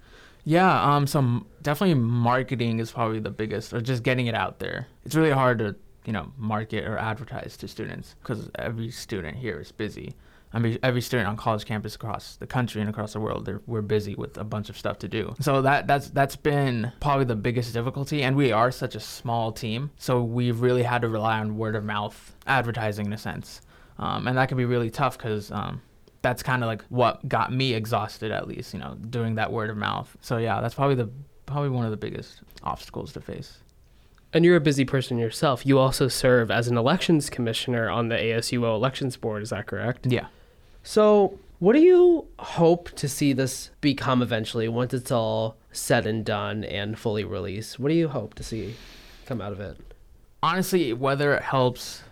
Yeah, 0.46 0.96
um, 0.96 1.08
so 1.08 1.46
definitely 1.64 1.96
marketing 1.96 2.80
is 2.80 2.92
probably 2.92 3.20
the 3.20 3.32
biggest, 3.32 3.74
or 3.74 3.82
just 3.82 4.04
getting 4.04 4.28
it 4.28 4.36
out 4.36 4.60
there. 4.60 4.88
It's 5.04 5.16
really 5.16 5.32
hard 5.32 5.60
to, 5.60 5.76
you 6.06 6.14
know, 6.14 6.32
market 6.38 6.86
or 6.86 6.98
advertise 6.98 7.58
to 7.58 7.68
students 7.68 8.16
because 8.22 8.50
every 8.56 8.92
student 8.92 9.38
here 9.38 9.60
is 9.60 9.72
busy. 9.72 10.14
I 10.54 10.60
mean, 10.60 10.78
every 10.84 11.02
student 11.02 11.28
on 11.28 11.36
college 11.36 11.66
campus 11.66 11.96
across 11.96 12.36
the 12.38 12.48
country 12.48 12.80
and 12.80 12.90
across 12.90 13.14
the 13.14 13.20
world, 13.20 13.46
they're, 13.46 13.62
we're 13.66 13.82
busy 13.82 14.16
with 14.16 14.38
a 14.38 14.44
bunch 14.44 14.70
of 14.70 14.78
stuff 14.78 15.00
to 15.00 15.08
do. 15.08 15.34
So 15.42 15.64
that 15.64 15.88
that's 15.88 16.12
that's 16.12 16.36
been 16.36 16.94
probably 17.02 17.26
the 17.26 17.36
biggest 17.36 17.74
difficulty, 17.74 18.22
and 18.22 18.36
we 18.38 18.52
are 18.52 18.72
such 18.72 18.96
a 18.96 19.00
small 19.00 19.52
team, 19.52 19.90
so 19.98 20.24
we've 20.24 20.62
really 20.62 20.84
had 20.84 21.02
to 21.02 21.10
rely 21.10 21.40
on 21.40 21.58
word 21.58 21.76
of 21.76 21.84
mouth 21.84 22.36
advertising 22.46 23.08
in 23.08 23.14
a 23.14 23.18
sense, 23.18 23.62
um, 23.98 24.28
and 24.28 24.38
that 24.38 24.48
can 24.48 24.58
be 24.58 24.66
really 24.66 24.92
tough 24.92 25.18
because. 25.18 25.52
Um, 25.52 25.82
that's 26.26 26.42
kind 26.42 26.64
of 26.64 26.68
like 26.68 26.82
what 26.90 27.28
got 27.30 27.54
me 27.54 27.76
exhausted 27.76 28.32
at 28.32 28.48
least 28.48 28.74
you 28.74 28.80
know 28.80 28.96
doing 29.10 29.36
that 29.36 29.52
word 29.52 29.70
of 29.70 29.78
mouth 29.78 30.18
so 30.22 30.38
yeah 30.38 30.60
that's 30.60 30.74
probably 30.74 30.96
the 30.96 31.08
probably 31.46 31.70
one 31.70 31.86
of 31.86 31.92
the 31.92 31.98
biggest 31.98 32.42
obstacles 32.64 33.14
to 33.14 33.22
face 33.22 33.60
And 34.34 34.44
you're 34.44 34.56
a 34.56 34.68
busy 34.72 34.84
person 34.84 35.18
yourself. 35.20 35.66
You 35.66 35.78
also 35.80 36.08
serve 36.10 36.50
as 36.50 36.68
an 36.68 36.78
elections 36.78 37.30
commissioner 37.30 37.90
on 37.90 38.10
the 38.10 38.16
ASUO 38.16 38.76
elections 38.76 39.16
board, 39.16 39.44
is 39.44 39.52
that 39.52 39.66
correct? 39.68 40.08
Yeah. 40.08 40.28
So, 40.84 41.40
what 41.60 41.74
do 41.74 41.80
you 41.80 42.26
hope 42.40 42.90
to 42.96 43.08
see 43.08 43.32
this 43.32 43.70
become 43.80 44.22
eventually 44.22 44.68
once 44.68 44.94
it's 44.94 45.12
all 45.12 45.56
said 45.72 46.06
and 46.06 46.26
done 46.26 46.64
and 46.66 46.98
fully 47.00 47.24
released? 47.24 47.80
What 47.80 47.90
do 47.90 47.96
you 47.96 48.10
hope 48.10 48.34
to 48.34 48.44
see 48.44 48.76
come 49.26 49.40
out 49.42 49.54
of 49.54 49.60
it? 49.60 49.78
honestly 50.44 50.92
whether 50.94 51.34
it 51.34 51.44
helps 51.44 52.04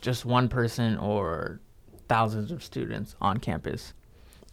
just 0.00 0.24
one 0.24 0.48
person 0.48 0.98
or 0.98 1.60
thousands 2.08 2.50
of 2.50 2.62
students 2.62 3.14
on 3.20 3.38
campus. 3.38 3.92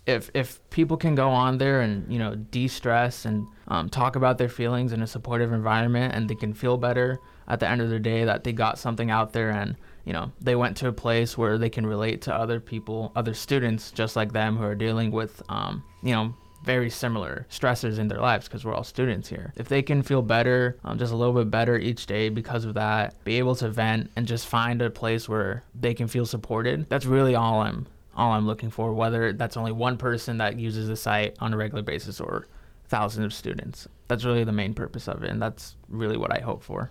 If 0.05 0.29
if 0.33 0.59
people 0.69 0.97
can 0.97 1.15
go 1.15 1.29
on 1.29 1.57
there 1.57 1.81
and 1.81 2.11
you 2.11 2.19
know 2.19 2.35
de-stress 2.35 3.25
and 3.25 3.47
um, 3.67 3.89
talk 3.89 4.15
about 4.15 4.37
their 4.37 4.49
feelings 4.49 4.93
in 4.93 5.01
a 5.01 5.07
supportive 5.07 5.51
environment 5.51 6.13
and 6.13 6.29
they 6.29 6.35
can 6.35 6.53
feel 6.53 6.77
better 6.77 7.19
at 7.47 7.59
the 7.59 7.67
end 7.67 7.81
of 7.81 7.89
the 7.89 7.99
day 7.99 8.23
that 8.25 8.43
they 8.43 8.53
got 8.53 8.77
something 8.77 9.09
out 9.09 9.33
there 9.33 9.49
and 9.49 9.75
you 10.03 10.13
know 10.13 10.31
they 10.39 10.55
went 10.55 10.77
to 10.77 10.87
a 10.87 10.93
place 10.93 11.37
where 11.37 11.57
they 11.57 11.69
can 11.69 11.87
relate 11.87 12.21
to 12.21 12.33
other 12.33 12.59
people 12.59 13.11
other 13.15 13.33
students 13.33 13.91
just 13.91 14.15
like 14.15 14.31
them 14.31 14.57
who 14.57 14.63
are 14.63 14.75
dealing 14.75 15.09
with 15.11 15.41
um, 15.49 15.83
you 16.03 16.13
know 16.13 16.35
very 16.65 16.89
similar 16.89 17.45
stressors 17.49 17.99
in 17.99 18.07
their 18.07 18.19
lives 18.19 18.47
because 18.47 18.65
we're 18.65 18.73
all 18.73 18.83
students 18.83 19.29
here. 19.29 19.53
If 19.55 19.69
they 19.69 19.81
can 19.81 20.01
feel 20.01 20.21
better, 20.21 20.77
um, 20.83 20.97
just 20.97 21.13
a 21.13 21.15
little 21.15 21.33
bit 21.33 21.51
better 21.51 21.77
each 21.77 22.07
day 22.07 22.29
because 22.29 22.65
of 22.65 22.73
that, 22.73 23.23
be 23.23 23.37
able 23.37 23.55
to 23.57 23.69
vent 23.69 24.11
and 24.15 24.27
just 24.27 24.47
find 24.47 24.81
a 24.81 24.89
place 24.89 25.29
where 25.29 25.63
they 25.79 25.93
can 25.93 26.07
feel 26.07 26.25
supported, 26.25 26.89
that's 26.89 27.05
really 27.05 27.35
all 27.35 27.61
I'm 27.61 27.87
all 28.17 28.31
I'm 28.31 28.47
looking 28.47 28.71
for. 28.71 28.93
Whether 28.93 29.33
that's 29.33 29.57
only 29.57 29.71
one 29.71 29.97
person 29.97 30.37
that 30.39 30.57
uses 30.57 30.87
the 30.87 30.95
site 30.95 31.35
on 31.39 31.53
a 31.53 31.57
regular 31.57 31.83
basis 31.83 32.19
or 32.19 32.47
thousands 32.87 33.25
of 33.25 33.33
students, 33.33 33.87
that's 34.07 34.25
really 34.25 34.43
the 34.43 34.51
main 34.51 34.73
purpose 34.73 35.07
of 35.07 35.23
it, 35.23 35.29
and 35.29 35.41
that's 35.41 35.75
really 35.89 36.17
what 36.17 36.35
I 36.35 36.41
hope 36.41 36.63
for. 36.63 36.89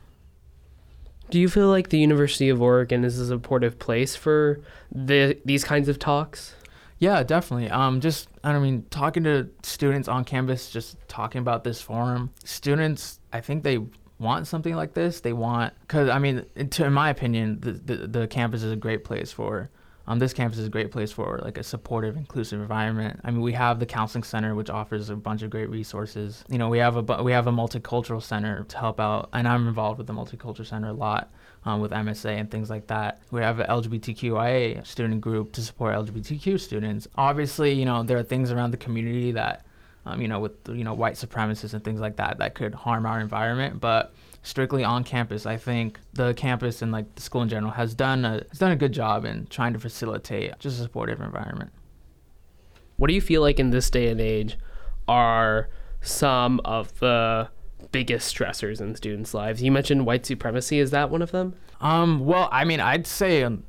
Do 1.30 1.40
you 1.40 1.48
feel 1.48 1.68
like 1.68 1.88
the 1.88 1.98
University 1.98 2.50
of 2.50 2.60
Oregon 2.60 3.04
is 3.04 3.18
a 3.18 3.26
supportive 3.26 3.78
place 3.78 4.14
for 4.14 4.60
the 4.92 5.38
these 5.44 5.64
kinds 5.64 5.88
of 5.88 5.98
talks? 5.98 6.54
Yeah, 6.98 7.22
definitely. 7.22 7.70
Um, 7.70 8.00
just 8.00 8.28
I 8.42 8.58
mean, 8.58 8.86
talking 8.90 9.24
to 9.24 9.48
students 9.62 10.08
on 10.08 10.24
campus, 10.24 10.70
just 10.70 10.96
talking 11.08 11.40
about 11.40 11.64
this 11.64 11.80
forum, 11.80 12.30
students, 12.44 13.20
I 13.32 13.40
think 13.40 13.62
they 13.62 13.78
want 14.18 14.46
something 14.46 14.74
like 14.74 14.94
this. 14.94 15.20
They 15.20 15.32
want, 15.32 15.74
cause 15.88 16.08
I 16.08 16.18
mean, 16.18 16.46
in, 16.54 16.70
to, 16.70 16.86
in 16.86 16.92
my 16.92 17.10
opinion, 17.10 17.60
the, 17.60 17.72
the 17.72 18.06
the 18.06 18.26
campus 18.28 18.62
is 18.62 18.72
a 18.72 18.76
great 18.76 19.04
place 19.04 19.32
for. 19.32 19.70
Um, 20.06 20.18
this 20.18 20.34
campus 20.34 20.58
is 20.58 20.66
a 20.66 20.70
great 20.70 20.90
place 20.90 21.10
for 21.10 21.40
like 21.42 21.56
a 21.56 21.62
supportive, 21.62 22.18
inclusive 22.18 22.60
environment. 22.60 23.20
I 23.24 23.30
mean, 23.30 23.40
we 23.40 23.54
have 23.54 23.80
the 23.80 23.86
counseling 23.86 24.22
center, 24.22 24.54
which 24.54 24.68
offers 24.68 25.08
a 25.08 25.16
bunch 25.16 25.40
of 25.42 25.48
great 25.48 25.70
resources. 25.70 26.44
You 26.50 26.58
know, 26.58 26.68
we 26.68 26.78
have 26.78 26.96
a 26.96 27.22
we 27.22 27.32
have 27.32 27.46
a 27.46 27.52
multicultural 27.52 28.22
center 28.22 28.64
to 28.64 28.78
help 28.78 29.00
out, 29.00 29.30
and 29.32 29.48
I'm 29.48 29.66
involved 29.66 29.96
with 29.96 30.06
the 30.06 30.12
multicultural 30.12 30.66
center 30.66 30.88
a 30.88 30.92
lot 30.92 31.32
um, 31.64 31.80
with 31.80 31.92
MSA 31.92 32.38
and 32.38 32.50
things 32.50 32.70
like 32.70 32.86
that. 32.88 33.20
We 33.30 33.40
have 33.40 33.60
an 33.60 33.66
LGBTQIA 33.66 34.86
student 34.86 35.20
group 35.20 35.52
to 35.52 35.62
support 35.62 35.94
LGBTQ 35.94 36.60
students. 36.60 37.08
Obviously, 37.16 37.72
you 37.72 37.84
know, 37.84 38.02
there 38.02 38.18
are 38.18 38.22
things 38.22 38.50
around 38.50 38.70
the 38.70 38.76
community 38.76 39.32
that 39.32 39.64
um, 40.06 40.20
you 40.20 40.28
know, 40.28 40.40
with 40.40 40.52
you 40.68 40.84
know 40.84 40.94
white 40.94 41.14
supremacists 41.14 41.74
and 41.74 41.82
things 41.82 42.00
like 42.00 42.16
that 42.16 42.38
that 42.38 42.54
could 42.54 42.74
harm 42.74 43.06
our 43.06 43.20
environment. 43.20 43.80
But 43.80 44.14
strictly 44.42 44.84
on 44.84 45.04
campus, 45.04 45.46
I 45.46 45.56
think 45.56 45.98
the 46.12 46.34
campus 46.34 46.82
and 46.82 46.92
like 46.92 47.14
the 47.14 47.22
school 47.22 47.42
in 47.42 47.48
general 47.48 47.72
has 47.72 47.94
done 47.94 48.24
a 48.24 48.44
has 48.50 48.58
done 48.58 48.72
a 48.72 48.76
good 48.76 48.92
job 48.92 49.24
in 49.24 49.46
trying 49.46 49.72
to 49.72 49.78
facilitate 49.78 50.58
just 50.58 50.78
a 50.78 50.82
supportive 50.82 51.20
environment. 51.20 51.72
What 52.96 53.08
do 53.08 53.14
you 53.14 53.20
feel 53.20 53.40
like 53.40 53.58
in 53.58 53.70
this 53.70 53.90
day 53.90 54.08
and 54.08 54.20
age 54.20 54.56
are 55.08 55.68
some 56.00 56.60
of 56.64 56.98
the 57.00 57.48
biggest 57.92 58.34
stressors 58.34 58.80
in 58.80 58.94
students' 58.94 59.34
lives? 59.34 59.62
You 59.62 59.72
mentioned 59.72 60.06
white 60.06 60.26
supremacy. 60.26 60.78
Is 60.78 60.90
that 60.90 61.10
one 61.10 61.22
of 61.22 61.30
them? 61.30 61.54
Um, 61.80 62.24
well, 62.24 62.48
I 62.50 62.64
mean, 62.64 62.80
I'd 62.80 63.06
say, 63.06 63.42
um, 63.42 63.64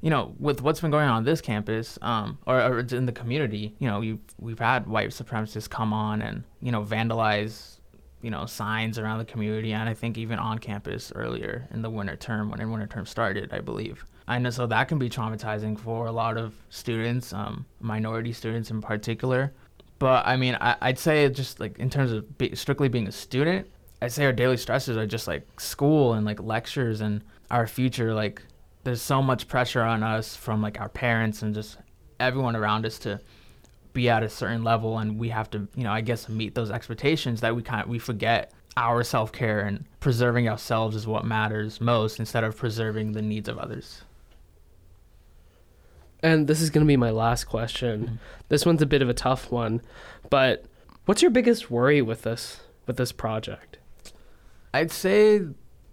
you 0.00 0.10
know, 0.10 0.34
with 0.38 0.62
what's 0.62 0.80
been 0.80 0.90
going 0.90 1.08
on 1.08 1.16
on 1.16 1.24
this 1.24 1.40
campus, 1.40 1.98
um, 2.02 2.38
or, 2.46 2.60
or 2.60 2.78
in 2.80 3.06
the 3.06 3.12
community, 3.12 3.74
you 3.78 3.88
know, 3.88 4.00
we've 4.00 4.20
we've 4.38 4.58
had 4.58 4.86
white 4.86 5.10
supremacists 5.10 5.68
come 5.68 5.92
on 5.92 6.22
and 6.22 6.44
you 6.60 6.72
know 6.72 6.82
vandalize, 6.82 7.78
you 8.22 8.30
know, 8.30 8.46
signs 8.46 8.98
around 8.98 9.18
the 9.18 9.24
community, 9.24 9.72
and 9.72 9.88
I 9.88 9.94
think 9.94 10.18
even 10.18 10.38
on 10.38 10.58
campus 10.58 11.12
earlier 11.14 11.66
in 11.72 11.82
the 11.82 11.90
winter 11.90 12.16
term 12.16 12.50
when 12.50 12.70
winter 12.70 12.86
term 12.86 13.06
started, 13.06 13.52
I 13.52 13.60
believe. 13.60 14.04
I 14.28 14.38
know 14.38 14.50
so 14.50 14.66
that 14.66 14.88
can 14.88 14.98
be 14.98 15.08
traumatizing 15.08 15.78
for 15.78 16.06
a 16.06 16.12
lot 16.12 16.36
of 16.36 16.54
students, 16.68 17.32
um, 17.32 17.64
minority 17.80 18.32
students 18.32 18.70
in 18.70 18.80
particular. 18.80 19.52
But 19.98 20.26
I 20.26 20.36
mean, 20.36 20.56
I, 20.60 20.76
would 20.88 20.98
say 20.98 21.28
just 21.30 21.60
like 21.60 21.78
in 21.78 21.90
terms 21.90 22.12
of 22.12 22.38
be, 22.38 22.54
strictly 22.54 22.88
being 22.88 23.08
a 23.08 23.12
student, 23.12 23.68
I'd 24.02 24.12
say 24.12 24.24
our 24.26 24.32
daily 24.32 24.56
stresses 24.56 24.96
are 24.96 25.06
just 25.06 25.26
like 25.26 25.60
school 25.60 26.12
and 26.14 26.26
like 26.26 26.42
lectures 26.42 27.00
and 27.00 27.22
our 27.50 27.66
future. 27.66 28.12
Like, 28.12 28.42
there's 28.84 29.02
so 29.02 29.22
much 29.22 29.48
pressure 29.48 29.82
on 29.82 30.02
us 30.02 30.36
from 30.36 30.60
like 30.60 30.80
our 30.80 30.88
parents 30.88 31.42
and 31.42 31.54
just 31.54 31.78
everyone 32.20 32.56
around 32.56 32.84
us 32.86 32.98
to 33.00 33.20
be 33.92 34.10
at 34.10 34.22
a 34.22 34.28
certain 34.28 34.62
level, 34.62 34.98
and 34.98 35.18
we 35.18 35.30
have 35.30 35.50
to, 35.50 35.66
you 35.74 35.84
know, 35.84 35.90
I 35.90 36.02
guess 36.02 36.28
meet 36.28 36.54
those 36.54 36.70
expectations 36.70 37.40
that 37.40 37.56
we 37.56 37.62
kind 37.62 37.82
of, 37.82 37.88
we 37.88 37.98
forget 37.98 38.52
our 38.76 39.02
self 39.02 39.32
care 39.32 39.60
and 39.60 39.86
preserving 40.00 40.48
ourselves 40.48 40.94
is 40.94 41.06
what 41.06 41.24
matters 41.24 41.80
most 41.80 42.20
instead 42.20 42.44
of 42.44 42.56
preserving 42.56 43.12
the 43.12 43.22
needs 43.22 43.48
of 43.48 43.58
others. 43.58 44.02
And 46.26 46.48
this 46.48 46.60
is 46.60 46.70
going 46.70 46.84
to 46.84 46.88
be 46.88 46.96
my 46.96 47.10
last 47.10 47.44
question. 47.44 48.02
Mm-hmm. 48.02 48.14
This 48.48 48.66
one's 48.66 48.82
a 48.82 48.86
bit 48.86 49.00
of 49.00 49.08
a 49.08 49.14
tough 49.14 49.52
one, 49.52 49.80
but 50.28 50.64
what's 51.04 51.22
your 51.22 51.30
biggest 51.30 51.70
worry 51.70 52.02
with 52.02 52.22
this 52.22 52.62
with 52.84 52.96
this 52.96 53.12
project? 53.12 53.78
I'd 54.74 54.90
say 54.90 55.40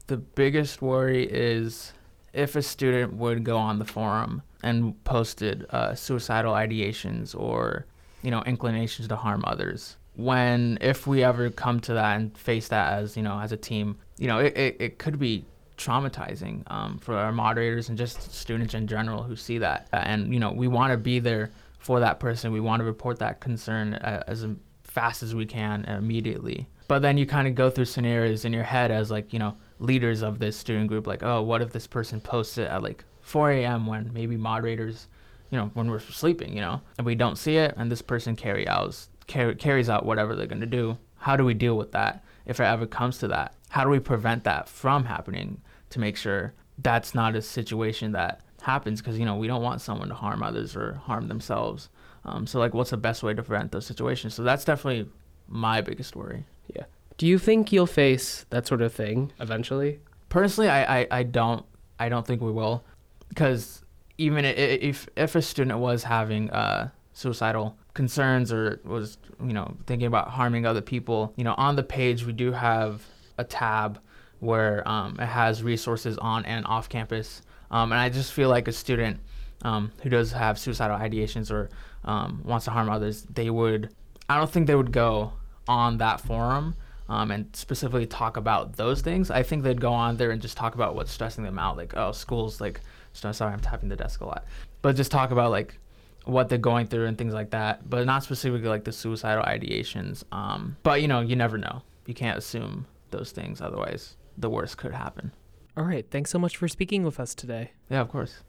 the 0.08 0.17
biggest 0.17 0.82
worry 0.82 1.28
is 1.30 1.93
if 2.34 2.56
a 2.56 2.63
student 2.63 3.13
would 3.13 3.43
go 3.43 3.58
on 3.58 3.78
the 3.78 3.86
forum 3.86 4.41
and 4.63 5.02
posted 5.04 5.67
uh, 5.69 5.93
suicidal 5.93 6.54
ideations 6.54 7.39
or 7.39 7.86
you 8.24 8.32
know 8.32 8.41
inclinations 8.48 9.08
to 9.10 9.15
harm 9.15 9.43
others 9.46 9.98
when 10.15 10.80
if 10.82 11.06
we 11.06 11.24
ever 11.24 11.52
come 11.52 11.80
to 11.82 11.93
that 11.93 12.15
and 12.15 12.36
face 12.36 12.69
that 12.69 12.93
as 12.93 13.15
you 13.15 13.22
know 13.22 13.39
as 13.39 13.52
a 13.52 13.58
team 13.58 13.98
you 14.17 14.28
know 14.28 14.39
it, 14.39 14.58
it, 14.58 14.78
it 14.80 14.98
could 14.98 15.19
be 15.19 15.46
traumatizing 15.78 16.64
um, 16.72 16.98
for 17.00 17.16
our 17.16 17.32
moderators 17.32 17.90
and 17.90 17.98
just 17.98 18.32
students 18.34 18.74
in 18.74 18.88
general 18.88 19.24
who 19.24 19.36
see 19.36 19.58
that 19.58 19.88
and 19.92 20.34
you 20.34 20.40
know 20.40 20.52
we 20.52 20.68
want 20.68 20.92
to 20.92 20.98
be 20.98 21.20
there 21.20 21.52
for 21.80 22.00
that 22.00 22.20
person 22.20 22.52
we 22.52 22.60
want 22.60 22.80
to 22.80 22.86
report 22.86 23.20
that 23.20 23.40
concern 23.40 23.96
uh, 23.96 24.24
as 24.28 24.46
fast 24.84 25.24
as 25.24 25.34
we 25.34 25.46
can 25.46 25.84
and 25.86 25.98
immediately 25.98 26.68
but 26.88 27.02
then 27.02 27.18
you 27.18 27.26
kind 27.26 27.48
of 27.48 27.56
go 27.56 27.70
through 27.70 27.86
scenarios 27.86 28.46
in 28.46 28.54
your 28.54 28.64
head 28.64 28.92
as 28.92 29.10
like, 29.10 29.34
you 29.34 29.40
know, 29.40 29.56
leaders 29.80 30.22
of 30.22 30.40
this 30.40 30.58
student 30.58 30.88
group, 30.88 31.08
like, 31.08 31.24
oh, 31.24 31.42
what 31.42 31.62
if 31.62 31.72
this 31.72 31.88
person 31.88 32.22
posts 32.22 32.58
it 32.58 32.68
at 32.68 32.84
like 32.84 33.04
4 33.22 33.52
a.m. 33.52 33.88
when 33.88 34.12
maybe 34.14 34.38
moderators, 34.38 35.08
you 35.50 35.58
know, 35.58 35.72
when 35.74 35.90
we're 35.90 36.00
sleeping, 36.00 36.54
you 36.54 36.62
know, 36.62 36.82
and 36.98 37.06
we 37.06 37.16
don't 37.16 37.38
see 37.38 37.58
it, 37.58 37.74
and 37.78 37.92
this 37.92 38.02
person 38.02 38.36
carry 38.36 38.68
out, 38.68 38.96
car- 39.28 39.54
carries 39.54 39.90
out 39.90 40.06
whatever 40.06 40.36
they're 40.36 40.48
gonna 40.48 40.66
do. 40.66 40.98
How 41.18 41.38
do 41.38 41.46
we 41.46 41.54
deal 41.54 41.78
with 41.78 41.94
that 41.94 42.24
if 42.46 42.60
it 42.60 42.64
ever 42.64 42.86
comes 42.86 43.18
to 43.20 43.28
that? 43.30 43.56
How 43.74 43.84
do 43.84 43.90
we 43.90 44.00
prevent 44.00 44.44
that 44.44 44.70
from 44.70 45.06
happening 45.06 45.60
to 45.90 46.00
make 46.00 46.16
sure 46.16 46.54
that's 46.78 47.16
not 47.16 47.36
a 47.36 47.42
situation 47.42 48.12
that 48.12 48.42
happens? 48.62 49.02
Because 49.02 49.18
you 49.18 49.26
know 49.26 49.36
we 49.36 49.48
don't 49.48 49.64
want 49.64 49.82
someone 49.82 50.10
to 50.10 50.14
harm 50.14 50.44
others 50.44 50.76
or 50.76 50.94
harm 51.06 51.28
themselves. 51.28 51.90
Um, 52.24 52.46
so 52.46 52.60
like, 52.60 52.76
what's 52.76 52.92
the 52.92 52.98
best 52.98 53.24
way 53.24 53.34
to 53.34 53.42
prevent 53.42 53.72
those 53.72 53.88
situations? 53.88 54.36
So 54.36 54.44
that's 54.44 54.64
definitely 54.64 55.10
my 55.48 55.82
biggest 55.82 56.16
worry. 56.16 56.46
Yeah. 56.76 56.84
Do 57.18 57.26
you 57.26 57.40
think 57.40 57.72
you'll 57.72 57.88
face 57.88 58.46
that 58.52 58.68
sort 58.68 58.84
of 58.84 58.94
thing 58.94 59.32
eventually? 59.40 60.00
Personally, 60.30 60.70
I, 60.70 61.00
I, 61.00 61.08
I 61.10 61.24
don't 61.24 61.66
I 61.98 62.10
don't 62.10 62.28
think 62.28 62.44
we 62.44 62.52
will, 62.52 62.84
because 63.30 63.82
even 64.20 64.46
if 64.46 65.10
if 65.16 65.34
a 65.34 65.42
student 65.42 65.80
was 65.80 66.04
having 66.04 66.52
uh, 66.52 66.90
suicidal 67.14 67.76
concerns 67.96 68.54
or 68.54 68.80
was 68.84 69.18
you 69.44 69.54
know 69.54 69.76
thinking 69.88 70.06
about 70.06 70.28
harming 70.30 70.68
other 70.68 70.82
people, 70.82 71.34
you 71.38 71.44
know, 71.44 71.56
on 71.58 71.76
the 71.76 71.82
page 71.82 72.24
we 72.24 72.34
do 72.34 72.52
have 72.52 73.02
a 73.38 73.43
tab 73.43 74.00
where 74.39 74.88
um, 74.88 75.17
it 75.19 75.26
has 75.26 75.63
resources 75.63 76.17
on 76.17 76.46
and 76.46 76.65
off 76.65 76.89
campus, 76.89 77.41
um, 77.72 77.91
and 77.91 78.00
I 78.00 78.10
just 78.10 78.34
feel 78.34 78.50
like 78.50 78.67
a 78.67 78.74
student 78.74 79.19
um, 79.63 79.91
who 80.02 80.10
does 80.10 80.32
have 80.32 80.60
suicidal 80.60 80.98
ideations 80.98 81.52
or 81.52 81.69
um, 82.04 82.41
wants 82.43 82.65
to 82.65 82.72
harm 82.72 82.89
others, 82.89 83.24
they 83.24 83.50
would 83.50 83.89
I 84.30 84.38
don't 84.38 84.50
think 84.50 84.67
they 84.67 84.76
would 84.76 84.91
go 84.91 85.34
on 85.67 85.98
that 85.98 86.22
forum 86.22 86.76
um, 87.10 87.32
and 87.32 87.54
specifically 87.56 88.06
talk 88.06 88.38
about 88.38 88.78
those 88.78 89.02
things, 89.02 89.30
I 89.30 89.43
think 89.43 89.63
they'd 89.63 89.82
go 89.82 89.93
on 89.93 90.17
there 90.17 90.32
and 90.32 90.41
just 90.41 90.58
talk 90.58 90.76
about 90.76 90.96
what's 90.96 91.12
stressing 91.12 91.43
them 91.43 91.60
out. 91.60 91.78
Like, 91.78 91.96
oh, 91.98 92.12
school's 92.12 92.62
like, 92.62 92.80
sorry, 93.13 93.54
I'm 93.54 93.60
tapping 93.60 93.89
the 93.89 93.96
desk 93.96 94.22
a 94.22 94.26
lot, 94.26 94.46
but 94.82 94.96
just 94.96 95.12
talk 95.12 95.32
about 95.32 95.52
like 95.52 95.78
what 96.26 96.48
they're 96.48 96.58
going 96.58 96.88
through 96.88 97.08
and 97.08 97.17
things 97.17 97.34
like 97.34 97.50
that, 97.50 97.89
but 97.89 98.06
not 98.06 98.24
specifically 98.24 98.69
like 98.69 98.86
the 98.86 98.93
suicidal 98.93 99.43
ideations. 99.43 100.24
Um, 100.32 100.78
but 100.84 101.02
you 101.02 101.08
know, 101.08 101.19
you 101.19 101.36
never 101.36 101.58
know. 101.58 101.82
You 102.06 102.13
can't 102.13 102.38
assume 102.38 102.86
those 103.13 103.32
things, 103.32 103.62
otherwise, 103.62 104.17
the 104.38 104.49
worst 104.49 104.78
could 104.78 104.93
happen. 104.93 105.32
All 105.78 105.86
right. 105.86 106.06
Thanks 106.12 106.30
so 106.30 106.38
much 106.38 106.58
for 106.58 106.67
speaking 106.67 107.04
with 107.04 107.19
us 107.19 107.34
today. 107.34 107.71
Yeah, 107.89 108.02
of 108.02 108.10
course. 108.10 108.43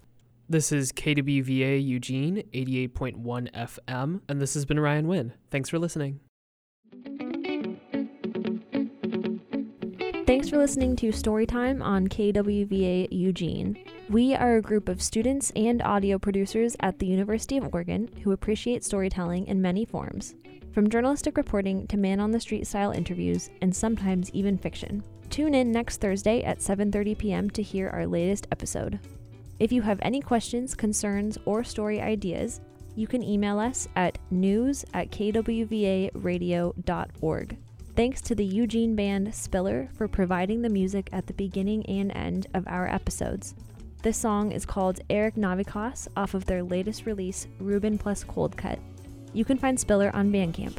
This 0.49 0.73
is 0.73 0.93
KWVA 0.93 1.83
Eugene 1.83 2.43
88.1 2.53 3.51
FM, 3.53 4.21
and 4.29 4.41
this 4.43 4.55
has 4.55 4.67
been 4.67 4.81
Ryan 4.81 5.07
Nguyen. 5.07 5.33
Thanks 5.51 5.69
for 5.71 5.79
listening. 5.79 6.21
Thanks 10.27 10.49
for 10.49 10.57
listening 10.57 10.97
to 10.97 11.09
Storytime 11.09 11.85
on 11.85 12.09
KWVA 12.09 13.09
Eugene. 13.11 13.77
We 14.09 14.35
are 14.35 14.57
a 14.57 14.63
group 14.63 14.89
of 14.89 15.03
students 15.03 15.53
and 15.55 15.83
audio 15.83 16.19
producers 16.19 16.75
at 16.81 16.99
the 16.99 17.05
University 17.05 17.59
of 17.59 17.69
Oregon 17.75 18.09
who 18.23 18.33
appreciate 18.33 18.83
storytelling 18.83 19.47
in 19.49 19.61
many 19.61 19.85
forms, 19.85 20.35
from 20.73 20.89
journalistic 20.89 21.37
reporting 21.37 21.87
to 21.89 21.99
man 21.99 22.21
on 22.21 22.31
the 22.31 22.41
street 22.41 22.67
style 22.67 22.93
interviews 22.93 23.51
and 23.61 23.77
sometimes 23.77 24.31
even 24.31 24.57
fiction. 24.57 25.05
Tune 25.29 25.55
in 25.55 25.71
next 25.71 26.01
Thursday 26.01 26.43
at 26.43 26.61
7:30 26.61 27.19
p.m. 27.19 27.51
to 27.51 27.63
hear 27.63 27.91
our 27.91 28.07
latest 28.07 28.47
episode. 28.51 28.99
If 29.59 29.73
you 29.73 29.83
have 29.83 29.99
any 30.01 30.23
questions, 30.23 30.75
concerns, 30.75 31.37
or 31.45 31.63
story 31.65 32.01
ideas, 32.01 32.63
you 32.97 33.07
can 33.07 33.23
email 33.23 33.59
us 33.59 33.89
at 33.95 34.17
news 34.31 34.87
at 34.95 35.11
kwvaradio.org. 35.11 37.59
Thanks 37.97 38.21
to 38.23 38.35
the 38.35 38.45
Eugene 38.45 38.97
band 38.97 39.33
Spiller 39.33 39.89
for 39.97 40.09
providing 40.09 40.63
the 40.63 40.69
music 40.69 41.09
at 41.13 41.29
the 41.29 41.33
beginning 41.33 41.87
and 41.87 42.11
end 42.17 42.49
of 42.53 42.65
our 42.67 42.89
episodes. 42.89 43.55
This 44.03 44.19
song 44.19 44.51
is 44.51 44.67
called 44.67 44.99
Eric 45.09 45.37
Navikas 45.37 46.09
off 46.17 46.35
of 46.35 46.45
their 46.45 46.65
latest 46.65 47.07
release, 47.07 47.47
Ruben 47.61 47.97
Plus 47.97 48.25
Cold 48.25 48.57
Cut. 48.57 48.81
You 49.33 49.45
can 49.45 49.59
find 49.59 49.79
Spiller 49.79 50.11
on 50.13 50.33
Bandcamp. 50.33 50.77